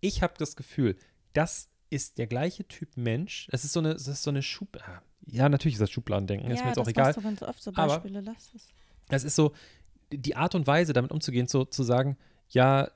[0.00, 0.96] Ich habe das Gefühl,
[1.34, 3.48] das ist der gleiche Typ Mensch.
[3.52, 6.50] Es ist so eine, es ist so eine Schub, ah, ja, natürlich ist das Schubladendenken,
[6.50, 7.04] ist mir jetzt auch das egal.
[7.06, 8.68] machst du ganz oft so Aber- Beispiele, lass es.
[9.08, 9.52] Es ist so,
[10.12, 12.16] die Art und Weise, damit umzugehen, so zu sagen,
[12.48, 12.88] ja,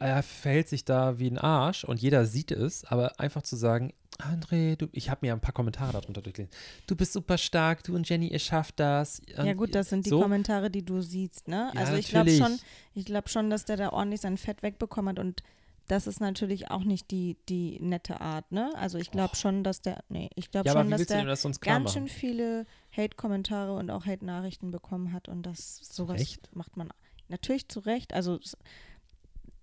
[0.00, 3.92] er verhält sich da wie ein Arsch und jeder sieht es, aber einfach zu sagen,
[4.18, 6.52] André, du, ich habe mir ein paar Kommentare darunter durchgelesen.
[6.88, 9.22] Du bist super stark, du und Jenny, ihr schafft das.
[9.36, 10.20] Ja gut, das sind die so.
[10.20, 11.70] Kommentare, die du siehst, ne?
[11.74, 12.58] Ja, also ich glaube schon,
[12.94, 15.42] ich glaube schon, dass der da ordentlich sein Fett wegbekommen hat und
[15.88, 18.70] das ist natürlich auch nicht die, die nette Art, ne?
[18.76, 21.92] Also ich glaube schon, dass der, nee, ich glaube Ja, schon, dass der das ganz
[21.94, 22.66] schön viele
[22.96, 26.54] Hate-Kommentare und auch Hate-Nachrichten bekommen hat und das sowas Recht?
[26.54, 26.90] macht man
[27.28, 28.12] natürlich zu Recht.
[28.14, 28.38] Also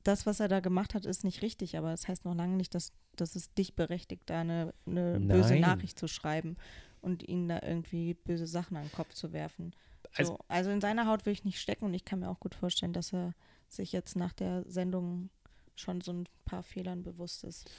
[0.04, 2.76] das, was er da gemacht hat, ist nicht richtig, aber das heißt noch lange nicht,
[2.76, 5.56] dass, dass es dich berechtigt, da eine, eine böse.
[5.60, 6.58] Nachricht zu schreiben
[7.02, 9.74] und ihnen da irgendwie böse Sachen an den Kopf zu werfen.
[10.16, 12.40] Also- So, also in seiner Haut will ich nicht stecken und ich kann mir auch
[12.40, 13.34] gut vorstellen, dass er
[13.68, 15.30] sich jetzt nach der Sendung
[15.76, 17.70] schon so ein paar Fehlern bewusst ist.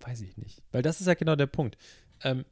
[0.00, 0.62] Weiß ich nicht.
[0.72, 1.76] Weil das ist ja genau der Punkt.
[2.22, 2.44] Ähm,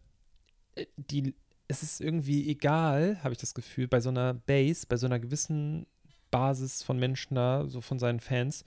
[0.74, 1.34] äh, die,
[1.68, 5.18] es ist irgendwie egal, habe ich das Gefühl, bei so einer Base, bei so einer
[5.18, 5.86] gewissen
[6.30, 8.64] Basis von Menschen da, so von seinen Fans,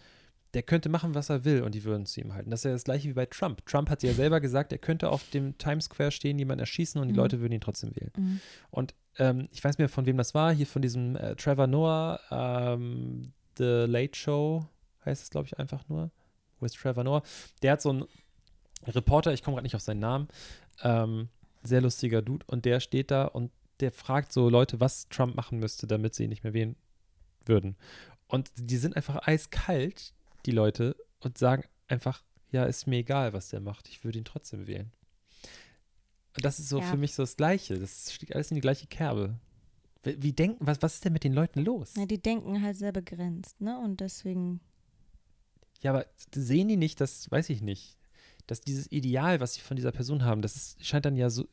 [0.53, 2.49] der könnte machen, was er will und die würden zu ihm halten.
[2.49, 3.65] Das ist ja das gleiche wie bei Trump.
[3.65, 7.07] Trump hat ja selber gesagt, er könnte auf dem Times Square stehen, jemanden erschießen und
[7.07, 7.19] die Mhm.
[7.19, 8.39] Leute würden ihn trotzdem wählen.
[8.71, 11.67] Und ähm, ich weiß nicht mehr, von wem das war, hier von diesem äh, Trevor
[11.67, 14.65] Noah, ähm, The Late Show
[15.05, 16.11] heißt es, glaube ich, einfach nur.
[16.59, 17.23] With Trevor Noah.
[17.61, 18.05] Der hat so einen
[18.85, 20.27] Reporter, ich komme gerade nicht auf seinen Namen,
[20.83, 21.29] ähm,
[21.63, 25.59] sehr lustiger Dude, und der steht da und der fragt so Leute, was Trump machen
[25.59, 26.75] müsste, damit sie ihn nicht mehr wählen
[27.45, 27.75] würden.
[28.27, 30.13] Und die sind einfach eiskalt,
[30.45, 34.25] die Leute, und sagen einfach, ja, ist mir egal, was der macht, ich würde ihn
[34.25, 34.91] trotzdem wählen.
[36.35, 36.85] Und das ist so Ja.
[36.85, 37.79] für mich so das Gleiche.
[37.79, 39.39] Das steckt alles in die gleiche Kerbe.
[40.03, 41.93] Wie, wie denken, was, was ist denn mit den Leuten los?
[41.95, 43.79] Ja, die denken halt sehr begrenzt, ne?
[43.79, 44.59] Und deswegen,
[45.81, 47.97] Ja, aber sehen die nicht, das weiß ich nicht,
[48.47, 51.47] dass dieses Ideal, was sie von dieser Person haben, das ist, scheint dann ja so,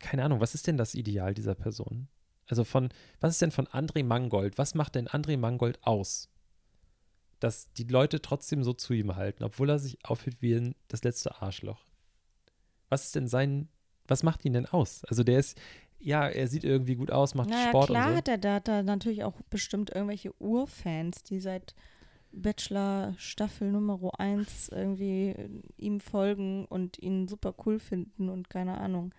[0.00, 2.08] keine Ahnung, was ist denn das Ideal dieser Person?
[2.46, 4.58] Also von, was ist denn von André Mangold?
[4.58, 6.28] Was macht denn André Mangold aus?
[7.40, 11.02] Dass die Leute trotzdem so zu ihm halten, obwohl er sich aufführt wie ein, das
[11.02, 11.84] letzte Arschloch.
[12.88, 13.68] Was ist denn sein,
[14.06, 15.04] was macht ihn denn aus?
[15.06, 15.58] Also der ist,
[15.98, 18.16] ja, er sieht irgendwie gut aus, macht naja, Sport klar und so.
[18.18, 21.74] hat er da, er natürlich auch bestimmt irgendwelche Urfans, die seit
[22.42, 28.78] Bachelor Staffel Nummer 1 irgendwie äh, ihm folgen und ihn super cool finden und keine
[28.78, 29.14] Ahnung.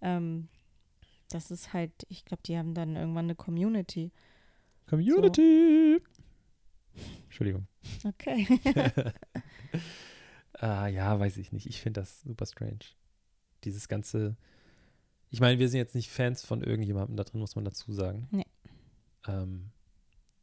[0.00, 0.48] Ähm,
[1.30, 4.10] das ist halt, ich glaube, die haben dann irgendwann eine Community.
[4.86, 6.00] Community!
[7.24, 7.66] Entschuldigung.
[8.04, 8.46] Okay.
[10.60, 11.66] Ah, ja, weiß ich nicht.
[11.66, 12.78] Ich finde das super strange.
[13.64, 14.36] Dieses ganze.
[15.30, 18.28] Ich meine, wir sind jetzt nicht Fans von irgendjemandem da drin, muss man dazu sagen.
[18.30, 18.46] Nee.
[19.26, 19.70] Ähm,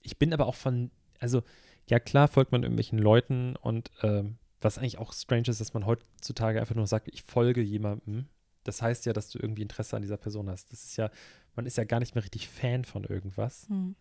[0.01, 0.91] ich bin aber auch von.
[1.19, 1.43] Also,
[1.92, 5.86] ja, klar folgt man irgendwelchen Leuten und ähm, was eigentlich auch strange ist, dass man
[5.86, 8.28] heutzutage einfach nur sagt, ich folge jemandem.
[8.64, 10.72] Das heißt ja, dass du irgendwie Interesse an dieser Person hast.
[10.72, 11.10] Das ist ja,
[11.56, 13.68] man ist ja gar nicht mehr richtig Fan von irgendwas.
[13.68, 13.96] Hm.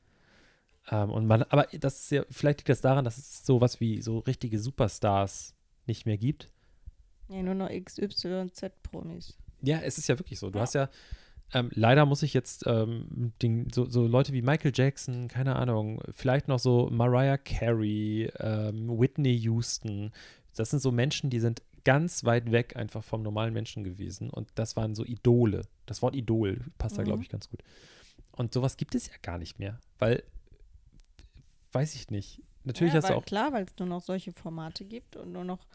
[0.90, 4.00] Ähm, und man, aber das ist ja, vielleicht liegt das daran, dass es sowas wie
[4.02, 5.54] so richtige Superstars
[5.86, 6.48] nicht mehr gibt.
[7.28, 9.36] Ja, nur noch XYZ-Promis.
[9.62, 10.50] Ja, es ist ja wirklich so.
[10.50, 10.62] Du Ja.
[10.62, 10.88] hast ja,
[11.52, 16.00] ähm, leider muss ich jetzt ähm, den, so, so Leute wie Michael Jackson, keine Ahnung,
[16.12, 20.12] vielleicht noch so Mariah Carey, ähm, Whitney Houston.
[20.56, 24.30] Das sind so Menschen, die sind ganz weit weg einfach vom normalen Menschen gewesen.
[24.30, 25.62] Und das waren so Idole.
[25.86, 27.22] Das Wort Idol passt da, glaube Mhm.
[27.22, 27.62] ich, ganz gut.
[28.32, 30.22] Und sowas gibt es ja gar nicht mehr, weil,
[31.72, 32.42] weiß ich nicht.
[32.64, 35.44] Natürlich ja, hast du auch Klar, weil es nur noch solche Formate gibt und nur
[35.44, 35.66] noch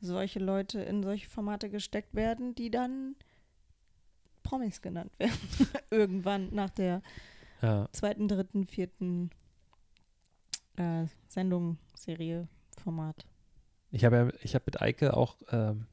[0.00, 3.16] solche Leute in solche Formate gesteckt werden, die dann
[4.46, 5.36] Promis genannt werden.
[5.90, 7.02] Irgendwann nach der
[7.62, 9.30] ja, zweiten, dritten, vierten
[10.76, 12.48] äh, Sendung, Serie,
[12.82, 13.26] Format.
[13.90, 15.86] Ich habe ja, ich habe mit Eike auch ähm,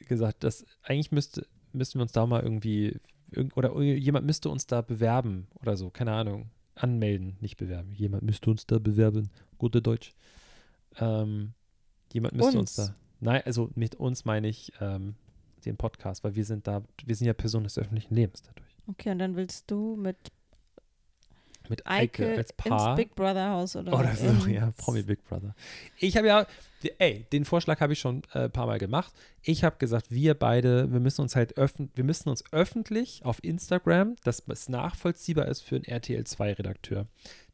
[0.00, 3.00] gesagt, dass eigentlich müsste, müssten wir uns da mal irgendwie
[3.30, 7.92] irgend, oder jemand müsste uns da bewerben oder so, keine Ahnung, anmelden, nicht bewerben.
[7.92, 10.12] Jemand müsste uns da bewerben, gute Deutsch.
[10.98, 11.54] Ähm,
[12.12, 12.78] jemand müsste uns.
[12.78, 12.88] Uns?
[12.88, 12.94] da.
[13.20, 15.14] Nein, also mit uns meine ich ähm,
[15.64, 18.76] den Podcast, weil wir sind da, wir sind ja Personen des öffentlichen Lebens dadurch.
[18.86, 20.16] Okay, und dann willst du mit
[21.70, 22.94] Mit Eike, Eike als ins Paar.
[22.96, 25.54] Big Brother Haus oder Oder so, ins- ja, Promi Big Brother.
[25.98, 26.46] Ich habe ja,
[26.98, 29.14] ey, den Vorschlag habe ich schon äh, ein paar Mal gemacht.
[29.40, 33.42] Ich habe gesagt, wir beide, wir müssen uns halt öffn wir müssen uns öffentlich auf
[33.42, 37.06] Instagram, dass es nachvollziehbar ist für einen RTL 2 Redakteur,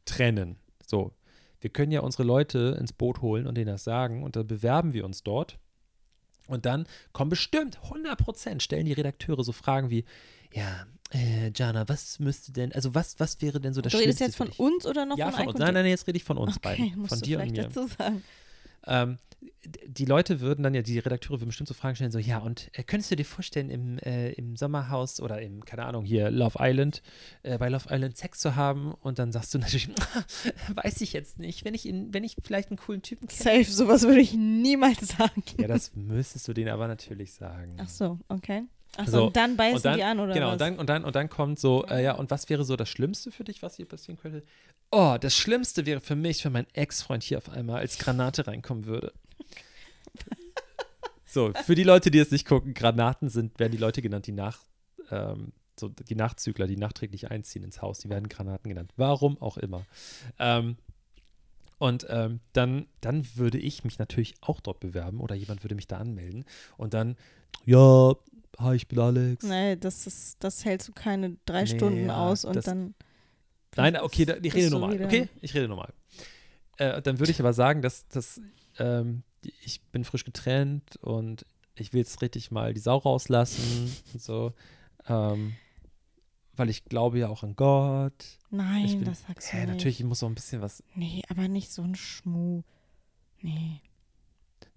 [0.04, 0.56] trennen.
[0.84, 1.12] So,
[1.60, 4.92] wir können ja unsere Leute ins Boot holen und denen das sagen und dann bewerben
[4.92, 5.58] wir uns dort.
[6.50, 10.04] Und dann kommen bestimmt 100% stellen die Redakteure so Fragen wie,
[10.52, 14.18] ja, äh, Jana, was müsste denn, also was, was wäre denn so das Du redest
[14.18, 15.58] Schlimmste jetzt von uns oder noch ja, von von uns.
[15.58, 17.06] Nein, nein, jetzt rede ich von uns okay, beiden.
[17.06, 17.64] Von dir und mir.
[17.64, 18.22] dazu sagen.
[18.86, 19.18] Ähm,
[19.86, 22.70] die Leute würden dann ja, die Redakteure würden bestimmt so Fragen stellen, so, ja, und
[22.72, 26.58] äh, könntest du dir vorstellen, im, äh, im Sommerhaus oder im, keine Ahnung, hier Love
[26.60, 27.02] Island,
[27.42, 28.94] äh, bei Love Island Sex zu haben?
[29.00, 29.88] Und dann sagst du natürlich,
[30.74, 33.64] weiß ich jetzt nicht, wenn ich, in, wenn ich vielleicht einen coolen Typen kenne.
[33.64, 35.42] Safe, sowas würde ich niemals sagen.
[35.58, 37.76] Ja, das müsstest du denen aber natürlich sagen.
[37.78, 38.64] Ach so, okay.
[38.96, 40.52] Ach so, So, und dann beißen und dann, die an oder genau, was?
[40.52, 42.88] und dann, und, dann, und dann kommt so, äh, ja, und was wäre so das
[42.88, 44.42] Schlimmste für dich, was hier passieren könnte?
[44.90, 48.86] Oh, das Schlimmste wäre für mich, wenn mein Ex-Freund hier auf einmal als Granate reinkommen
[48.86, 49.12] würde.
[51.24, 54.32] so, für die Leute, die es nicht gucken, Granaten sind, werden die Leute genannt, die
[54.32, 54.58] nach,
[55.10, 58.92] ähm, so die Nachzügler, die nachträglich einziehen ins Haus, die werden Granaten genannt.
[58.96, 59.86] Warum auch immer.
[60.38, 60.76] Ähm,
[61.78, 65.86] und ähm, dann, dann würde ich mich natürlich auch dort bewerben oder jemand würde mich
[65.86, 66.44] da anmelden.
[66.76, 67.16] Und dann,
[67.64, 68.14] ja,
[68.60, 69.44] hi, ich bin Alex.
[69.44, 72.94] Nee, das, ist, das hältst du keine drei Nee, Stunden ja, aus und das- dann.
[73.76, 74.94] Nein, okay, da, ich rede normal.
[74.94, 75.92] wieder- Okay, ich rede normal.
[76.76, 78.40] Äh, dann würde ich aber sagen, dass, dass
[78.78, 79.22] ähm,
[79.62, 81.46] ich bin frisch getrennt und
[81.76, 84.52] ich will jetzt richtig mal die Sau rauslassen und so.
[85.06, 85.54] Ähm,
[86.56, 88.38] weil ich glaube ja auch an Gott.
[88.50, 89.68] Nein, bin- das sagst du nicht.
[89.68, 90.82] natürlich, ich muss auch ein bisschen was.
[90.94, 92.62] Nee, aber nicht so ein Schmuh.
[93.40, 93.80] Nee.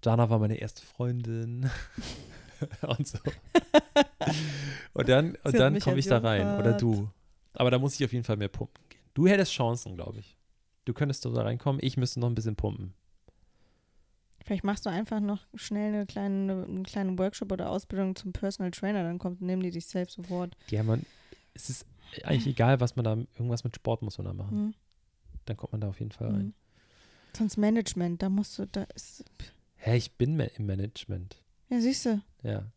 [0.04, 1.68] Jana war meine erste Freundin.
[2.82, 3.18] und so.
[4.92, 6.58] Und dann, und dann komme ich da rein.
[6.58, 7.08] Oder du.
[7.54, 9.00] Aber da muss ich auf jeden Fall mehr pumpen gehen.
[9.14, 10.36] Du hättest Chancen, glaube ich.
[10.84, 11.80] Du könntest da reinkommen.
[11.82, 12.94] Ich müsste noch ein bisschen pumpen.
[14.44, 18.72] Vielleicht machst du einfach noch schnell eine kleine, einen kleinen Workshop oder Ausbildung zum Personal
[18.72, 20.54] Trainer, dann kommt, nehmen die dich safe sofort.
[20.68, 21.06] Ja, man,
[21.54, 21.86] es ist
[22.24, 24.50] eigentlich egal, was man da, irgendwas mit Sport muss man da machen.
[24.50, 24.74] Hm?
[25.46, 26.40] Dann kommt man da auf jeden Fall rein.
[26.40, 26.54] Hm.
[27.36, 29.24] Sonst Management, da musst du, da ist.
[29.76, 31.42] Hä, ich bin im Management.
[31.68, 32.20] Ja, siehst du.
[32.42, 32.70] Ja.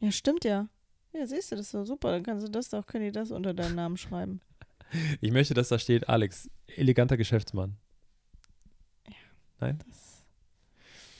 [0.00, 0.68] Ja, stimmt ja.
[1.12, 2.10] Ja, siehst du, das ist doch super.
[2.10, 4.40] Dann kannst du das doch, können die das unter deinen Namen schreiben.
[5.22, 7.78] Ich möchte, dass da steht, Alex, eleganter Geschäftsmann.
[9.58, 10.24] Das,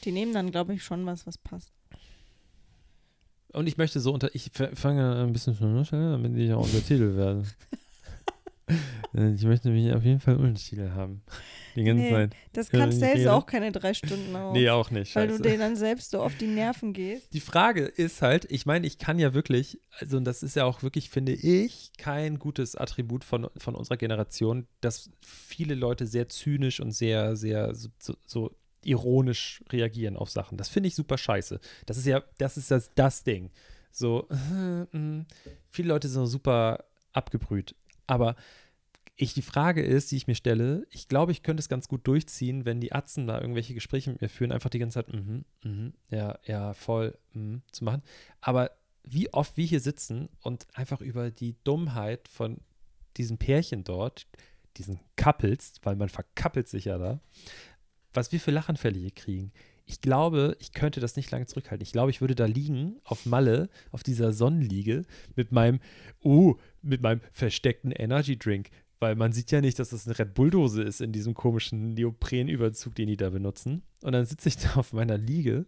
[0.04, 1.72] die nehmen dann, glaube ich, schon was, was passt.
[3.52, 7.16] Und ich möchte so unter, ich fange ein bisschen schon schneller, damit ich auch Untertitel
[7.16, 7.44] werde.
[9.14, 11.22] Äh, ich möchte mich auf jeden Fall Untertitel haben.
[11.74, 12.34] Die ganze Nee, Zeit.
[12.52, 13.32] Das kannst rede.
[13.32, 14.52] auch keine drei Stunden auf.
[14.52, 15.14] Nee, auch nicht.
[15.16, 15.42] weil Scheiße.
[15.42, 17.32] du denen dann selbst so auf die Nerven gehst.
[17.32, 20.64] Die Frage ist halt, ich meine, ich kann ja wirklich, also und das ist ja
[20.64, 26.28] auch wirklich, finde ich, kein gutes Attribut von, von unserer Generation, dass viele Leute sehr
[26.28, 30.58] zynisch und sehr, sehr so, so, so ironisch reagieren auf Sachen.
[30.58, 31.60] Das finde ich super scheiße.
[31.86, 33.50] Das ist ja, das ist das, das Ding.
[33.90, 35.24] So, äh, mh,
[35.70, 37.74] viele Leute sind so super abgebrüht.
[38.06, 38.36] Aber
[39.16, 42.06] ich, die Frage ist, die ich mir stelle, ich glaube, ich könnte es ganz gut
[42.06, 45.44] durchziehen, wenn die Atzen da irgendwelche Gespräche mit mir führen, einfach die ganze Zeit, mhm,
[45.62, 48.02] mhm, ja, ja, voll, mhm, zu machen.
[48.40, 48.70] Aber
[49.04, 52.58] wie oft wir hier sitzen und einfach über die Dummheit von
[53.16, 54.26] diesen Pärchen dort,
[54.76, 57.20] diesen Couples, weil man verkappelt sich ja da,
[58.14, 59.52] was wir für Lachanfälle hier kriegen.
[59.84, 61.82] Ich glaube, ich könnte das nicht lange zurückhalten.
[61.82, 65.02] Ich glaube, ich würde da liegen auf Malle, auf dieser Sonnenliege
[65.36, 65.80] mit meinem,
[66.24, 68.70] uh, mit meinem versteckten Energy Drink,
[69.00, 72.94] weil man sieht ja nicht, dass das eine Red Bull-Dose ist in diesem komischen Neoprenüberzug,
[72.94, 73.82] den die da benutzen.
[74.02, 75.66] Und dann sitze ich da auf meiner Liege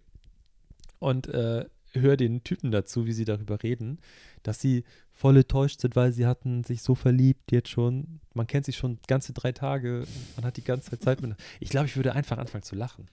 [1.00, 3.98] und äh, höre den Typen dazu, wie sie darüber reden,
[4.42, 8.20] dass sie voll enttäuscht sind, weil sie hatten sich so verliebt jetzt schon.
[8.34, 10.04] Man kennt sich schon ganze drei Tage,
[10.36, 11.34] man hat die ganze Zeit Zeit mit.
[11.60, 13.08] Ich glaube, ich würde einfach anfangen zu lachen.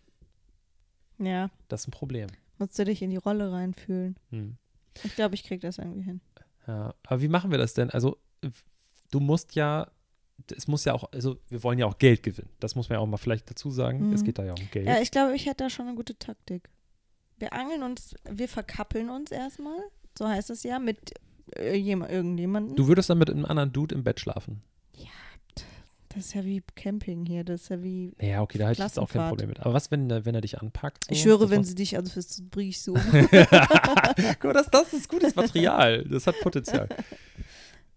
[1.26, 2.28] Ja, Das ist ein Problem.
[2.58, 4.16] musst du dich in die Rolle reinfühlen.
[4.30, 4.58] Hm.
[5.04, 6.22] Ich glaube, ich krieg das irgendwie hin.
[6.68, 7.90] Ja, aber wie machen wir das denn?
[7.90, 8.18] Also,
[9.12, 9.90] du musst ja,
[10.56, 12.50] es muss ja auch, also wir wollen ja auch Geld gewinnen.
[12.60, 14.08] Das muss man ja auch mal vielleicht dazu sagen.
[14.08, 14.14] Mhm.
[14.14, 14.88] Es geht da ja um Geld.
[14.88, 16.70] Ja, ich glaube, ich hätte da schon eine gute Taktik.
[17.38, 19.80] Wir angeln uns, wir verkappeln uns erstmal,
[20.18, 21.14] so heißt es ja, mit
[21.56, 22.76] äh, jem- irgendjemandem.
[22.76, 24.62] Du würdest dann mit einem anderen Dude im Bett schlafen.
[26.14, 28.14] Das ist ja wie Camping hier, das ist ja wie.
[28.20, 29.30] Ja, okay, da hätte ich jetzt auch kein.
[29.30, 29.60] Problem mit.
[29.62, 31.06] Aber was, wenn, er- wenn er dich anpackt?
[31.06, 31.12] So?
[31.12, 32.94] Ich schwöre, Das wenn sie dich, also fürs Briech so.
[32.94, 36.04] Guck mal, das, das ist gutes Material.
[36.04, 36.88] Das hat Potenzial.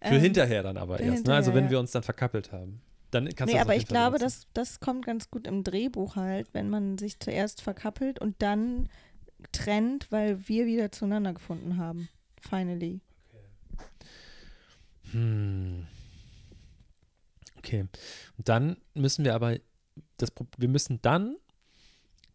[0.02, 1.26] Für Ähm, hinterher dann aber erst.
[1.26, 1.34] Ne?
[1.34, 2.80] Also wenn wir uns dann verkappelt haben.
[3.10, 6.68] Dann kannst Nee, aber ich glaube, das, das kommt ganz gut im Drehbuch halt, wenn
[6.68, 8.88] man sich zuerst verkappelt und dann
[9.52, 12.08] trennt, weil wir wieder zueinander gefunden haben.
[12.40, 13.00] Finally.
[15.12, 15.86] Hm.
[17.64, 17.86] Okay.
[18.36, 19.58] Und dann müssen wir aber,
[20.18, 21.36] das, wir müssen dann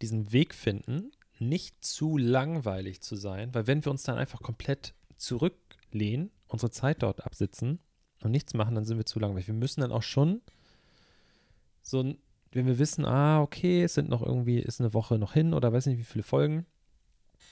[0.01, 4.93] diesen Weg finden, nicht zu langweilig zu sein, weil wenn wir uns dann einfach komplett
[5.17, 7.79] zurücklehnen, unsere Zeit dort absitzen
[8.21, 9.47] und nichts machen, dann sind wir zu langweilig.
[9.47, 10.41] Wir müssen dann auch schon
[11.81, 12.03] so,
[12.51, 15.71] wenn wir wissen, ah, okay, es sind noch irgendwie, ist eine Woche noch hin oder
[15.71, 16.65] weiß nicht wie viele Folgen,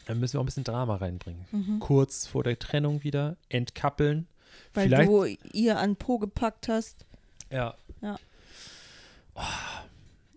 [0.05, 1.45] dann müssen wir auch ein bisschen Drama reinbringen.
[1.51, 1.79] Mhm.
[1.79, 4.27] Kurz vor der Trennung wieder, entkappeln.
[4.73, 7.05] Weil Vielleicht du ihr an Po gepackt hast.
[7.51, 7.75] Ja.
[8.01, 8.17] Ja.
[9.35, 9.41] Oh.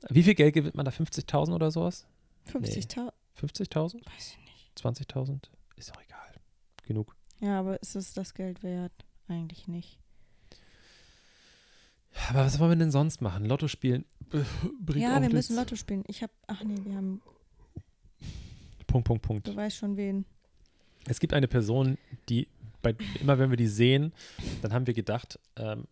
[0.09, 0.91] Wie viel Geld gewinnt man da?
[0.91, 2.07] 50.000 oder sowas?
[2.53, 3.13] 50.000.
[3.41, 4.07] 50.000?
[4.07, 4.71] Weiß ich nicht.
[4.79, 5.45] 20.000?
[5.77, 6.35] Ist doch egal.
[6.87, 7.17] Genug.
[7.41, 8.93] Ja, aber ist es das Geld wert?
[9.29, 9.99] Eigentlich nicht.
[12.29, 13.45] Aber was wollen wir denn sonst machen?
[13.45, 14.43] Lotto spielen äh,
[14.81, 15.35] bringt ja, wir nichts.
[15.35, 16.05] müssen Lotto spielen.
[16.07, 17.23] Ich habe, ach nee, wir haben,
[18.87, 19.49] Punkt, Punkt, Punkt.
[19.49, 20.25] du weißt schon wen.
[21.07, 21.97] Es gibt eine Person,
[22.29, 22.49] die,
[22.83, 24.13] bei, immer wenn wir die sehen,
[24.63, 25.87] dann haben wir gedacht, ähm,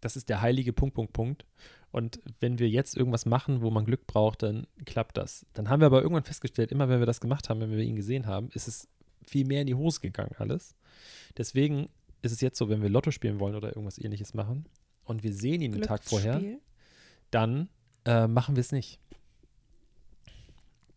[0.00, 1.46] das ist der heilige Punkt, Punkt, Punkt.
[1.90, 5.46] Und wenn wir jetzt irgendwas machen, wo man Glück braucht, dann klappt das.
[5.54, 7.96] Dann haben wir aber irgendwann festgestellt, immer wenn wir das gemacht haben, wenn wir ihn
[7.96, 8.88] gesehen haben, ist es
[9.26, 10.74] viel mehr in die Hose gegangen alles.
[11.36, 11.88] Deswegen
[12.22, 14.66] ist es jetzt so, wenn wir Lotto spielen wollen oder irgendwas ähnliches machen
[15.04, 16.42] und wir sehen ihn den Tag vorher,
[17.30, 17.68] dann
[18.04, 19.00] äh, machen wir es nicht.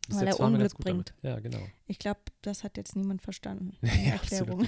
[0.07, 1.13] Bis Weil er Unglück gut damit.
[1.21, 1.61] Ja, genau.
[1.87, 3.77] Ich glaube, das hat jetzt niemand verstanden.
[3.81, 4.67] Ja, Erklärung.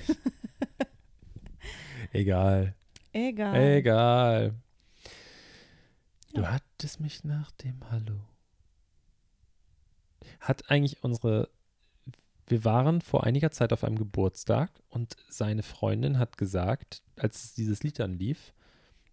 [2.12, 2.76] Egal.
[3.14, 3.56] Egal.
[3.56, 4.54] Egal.
[6.34, 6.52] Du Ja.
[6.54, 8.20] hattest mich nach dem Hallo.
[10.40, 11.50] Hat eigentlich unsere.
[12.48, 17.84] Wir waren vor einiger Zeit auf einem Geburtstag und seine Freundin hat gesagt, als dieses
[17.84, 18.54] Lied dann lief,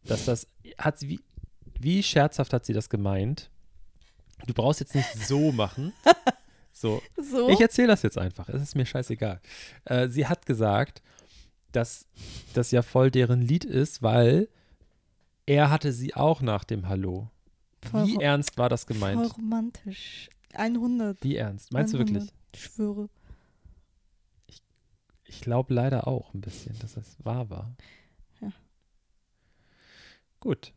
[0.04, 0.46] dass das.
[0.78, 1.20] Hat sie, wie,
[1.78, 3.50] wie scherzhaft hat sie das gemeint?
[4.46, 5.92] Du brauchst jetzt nicht so machen.
[6.72, 7.50] So, So?
[7.50, 8.48] ich erzähle das jetzt einfach.
[8.48, 9.40] Es ist mir scheißegal.
[9.84, 11.02] Äh, sie hat gesagt,
[11.72, 12.06] dass
[12.54, 14.48] das ja voll deren Lied ist, weil
[15.46, 17.30] er hatte sie auch nach dem Hallo.
[17.90, 19.36] Voll Wie ernst war das Voll gemeint?
[19.36, 20.28] romantisch.
[20.54, 21.22] 100.
[21.22, 21.72] Wie ernst?
[21.72, 22.14] Meinst du 100.
[22.22, 22.34] wirklich?
[22.52, 23.08] Ich schwöre.
[25.24, 27.72] Ich glaube leider auch ein bisschen, dass das wahr war.
[28.40, 28.52] Ja.
[30.40, 30.72] Gut.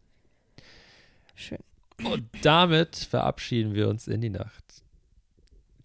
[1.34, 1.60] Schön.
[2.04, 4.83] Und damit verabschieden wir uns in die Nacht.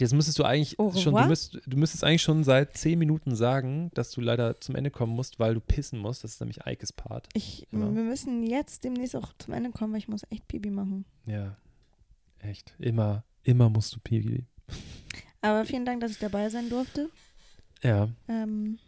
[0.00, 3.34] Jetzt müsstest du eigentlich Au schon, du, müsst, du müsstest eigentlich schon seit zehn Minuten
[3.34, 6.22] sagen, dass du leider zum Ende kommen musst, weil du pissen musst.
[6.22, 7.28] Das ist nämlich Eikes Part.
[7.34, 7.94] Ich, Immer.
[7.94, 11.04] Wir müssen jetzt demnächst auch zum Ende kommen, weil ich muss echt Pipi machen.
[11.26, 11.56] Ja,
[12.38, 12.74] echt.
[12.78, 14.44] Immer, immer musst du Pipi.
[15.40, 17.10] Aber vielen Dank, dass ich dabei sein durfte.
[17.82, 18.78] Ja, Ähm,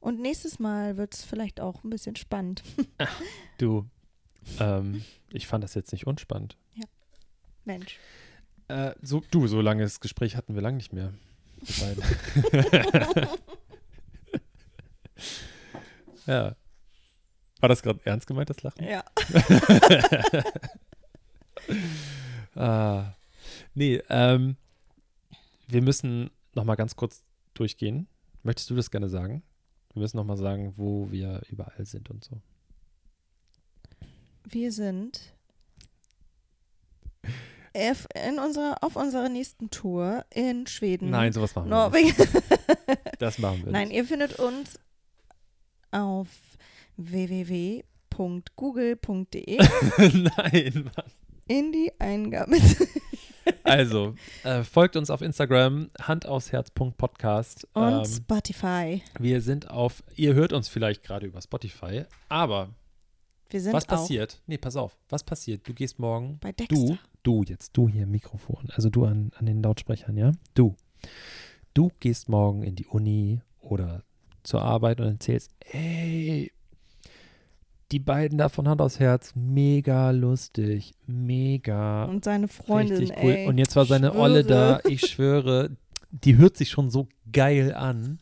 [0.00, 2.62] und nächstes Mal wird es vielleicht auch ein bisschen spannend.
[3.58, 3.86] du.
[4.60, 6.56] Ähm, ich fand das jetzt nicht unspannend.
[7.64, 7.98] Mensch.
[8.68, 11.12] Äh, so, du, so langes Gespräch hatten wir lang nicht mehr.
[16.26, 16.56] Ja.
[17.60, 18.84] War das gerade ernst gemeint, das Lachen?
[18.84, 19.04] Ja.
[22.56, 23.14] Ah.
[23.74, 24.56] Nee, ähm,
[25.66, 28.06] wir müssen noch mal ganz kurz durchgehen.
[28.44, 29.42] Möchtest du das gerne sagen?
[29.92, 32.40] Wir müssen noch mal sagen, wo wir überall sind und so.
[34.44, 35.34] Wir sind
[37.76, 41.10] auf- in unserer, auf unserer nächsten Tour in Schweden.
[41.10, 42.18] Nein, sowas machen wir nicht.
[42.18, 42.44] Norwegen.
[43.18, 43.96] Das machen wir Nein, nicht.
[43.96, 44.78] ihr findet uns
[45.92, 46.28] auf
[48.16, 49.58] www.google.de
[49.98, 51.04] Nein, Mann.
[51.48, 52.56] in die Eingabe.
[53.62, 57.68] Also, äh, folgt uns auf Instagram, handausherz.podcast.
[57.74, 59.02] Und Ähm, Spotify.
[59.18, 62.70] wir sind auf, ihr hört uns vielleicht gerade über Spotify, aber
[63.54, 64.42] Wir sind was auch passiert?
[64.48, 65.68] Nee, pass auf, was passiert?
[65.68, 66.74] Du gehst morgen bei Dexter.
[66.74, 70.32] Du, du jetzt, du hier im Mikrofon, also du an, an den Lautsprechern, ja?
[70.54, 70.74] Du.
[71.72, 74.02] Du gehst morgen in die Uni oder
[74.42, 76.50] zur Arbeit und erzählst, ey,
[77.92, 83.30] die beiden da von Hand aus Herz, mega lustig, mega Und seine Freundin, richtig cool.
[83.30, 83.46] ey.
[83.46, 84.20] und jetzt war seine schwöre.
[84.20, 85.70] Olle da, ich schwöre,
[86.10, 88.18] die hört sich schon so geil an.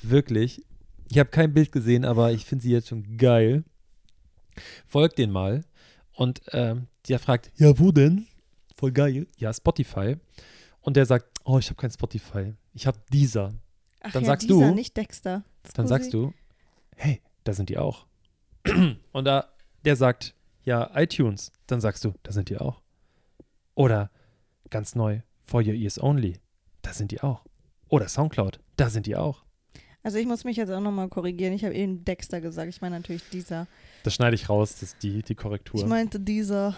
[0.00, 0.62] Wirklich.
[1.10, 3.64] Ich habe kein Bild gesehen, aber ich finde sie jetzt schon geil.
[4.86, 5.64] Folgt den mal.
[6.14, 8.26] Und ähm, der fragt, ja, wo denn?
[8.74, 9.26] Voll geil.
[9.36, 10.16] Ja, Spotify.
[10.80, 12.54] Und der sagt, oh, ich habe kein Spotify.
[12.74, 13.54] Ich habe dieser.
[14.00, 15.44] Ach dann ja, sagst dieser, du- nicht Dexter.
[15.74, 16.32] Dann sagst du,
[16.96, 18.06] hey, da sind die auch.
[19.12, 19.48] Und da,
[19.84, 20.34] der sagt,
[20.64, 21.52] ja, iTunes.
[21.66, 22.82] Dann sagst du, da sind die auch.
[23.74, 24.10] Oder
[24.70, 26.38] ganz neu, For Your Ears Only.
[26.82, 27.44] Da sind die auch.
[27.88, 28.60] Oder Soundcloud.
[28.76, 29.44] Da sind die auch.
[30.02, 31.52] Also ich muss mich jetzt auch nochmal korrigieren.
[31.52, 32.68] Ich habe eben Dexter gesagt.
[32.68, 33.66] Ich meine natürlich dieser.
[34.08, 35.80] Das schneide ich raus, das ist die, die Korrektur.
[35.80, 36.74] Ich meinte dieser.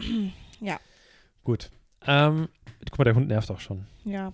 [1.44, 1.70] Gut.
[2.04, 2.48] Ähm,
[2.90, 3.86] guck mal, der Hund nervt auch schon.
[4.04, 4.32] Ja.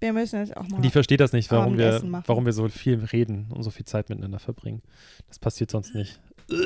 [0.00, 0.80] wir müssen jetzt auch mal.
[0.80, 4.08] Die versteht das nicht, warum wir, warum wir so viel reden und so viel Zeit
[4.08, 4.82] miteinander verbringen.
[5.28, 6.20] Das passiert sonst nicht.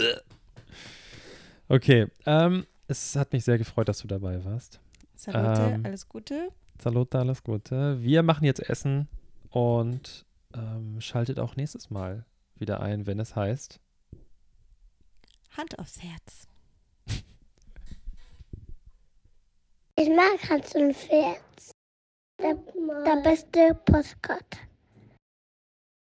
[1.69, 4.81] Okay, ähm, es hat mich sehr gefreut, dass du dabei warst.
[5.15, 6.49] Salute, ähm, alles Gute.
[6.83, 8.03] Salute, alles Gute.
[8.03, 9.07] Wir machen jetzt Essen
[9.51, 12.25] und ähm, schaltet auch nächstes Mal
[12.57, 13.79] wieder ein, wenn es heißt.
[15.57, 16.47] Hand aufs Herz.
[19.97, 21.41] Ich mag Hans und Pferd.
[22.41, 24.70] Der, der beste Postkarte.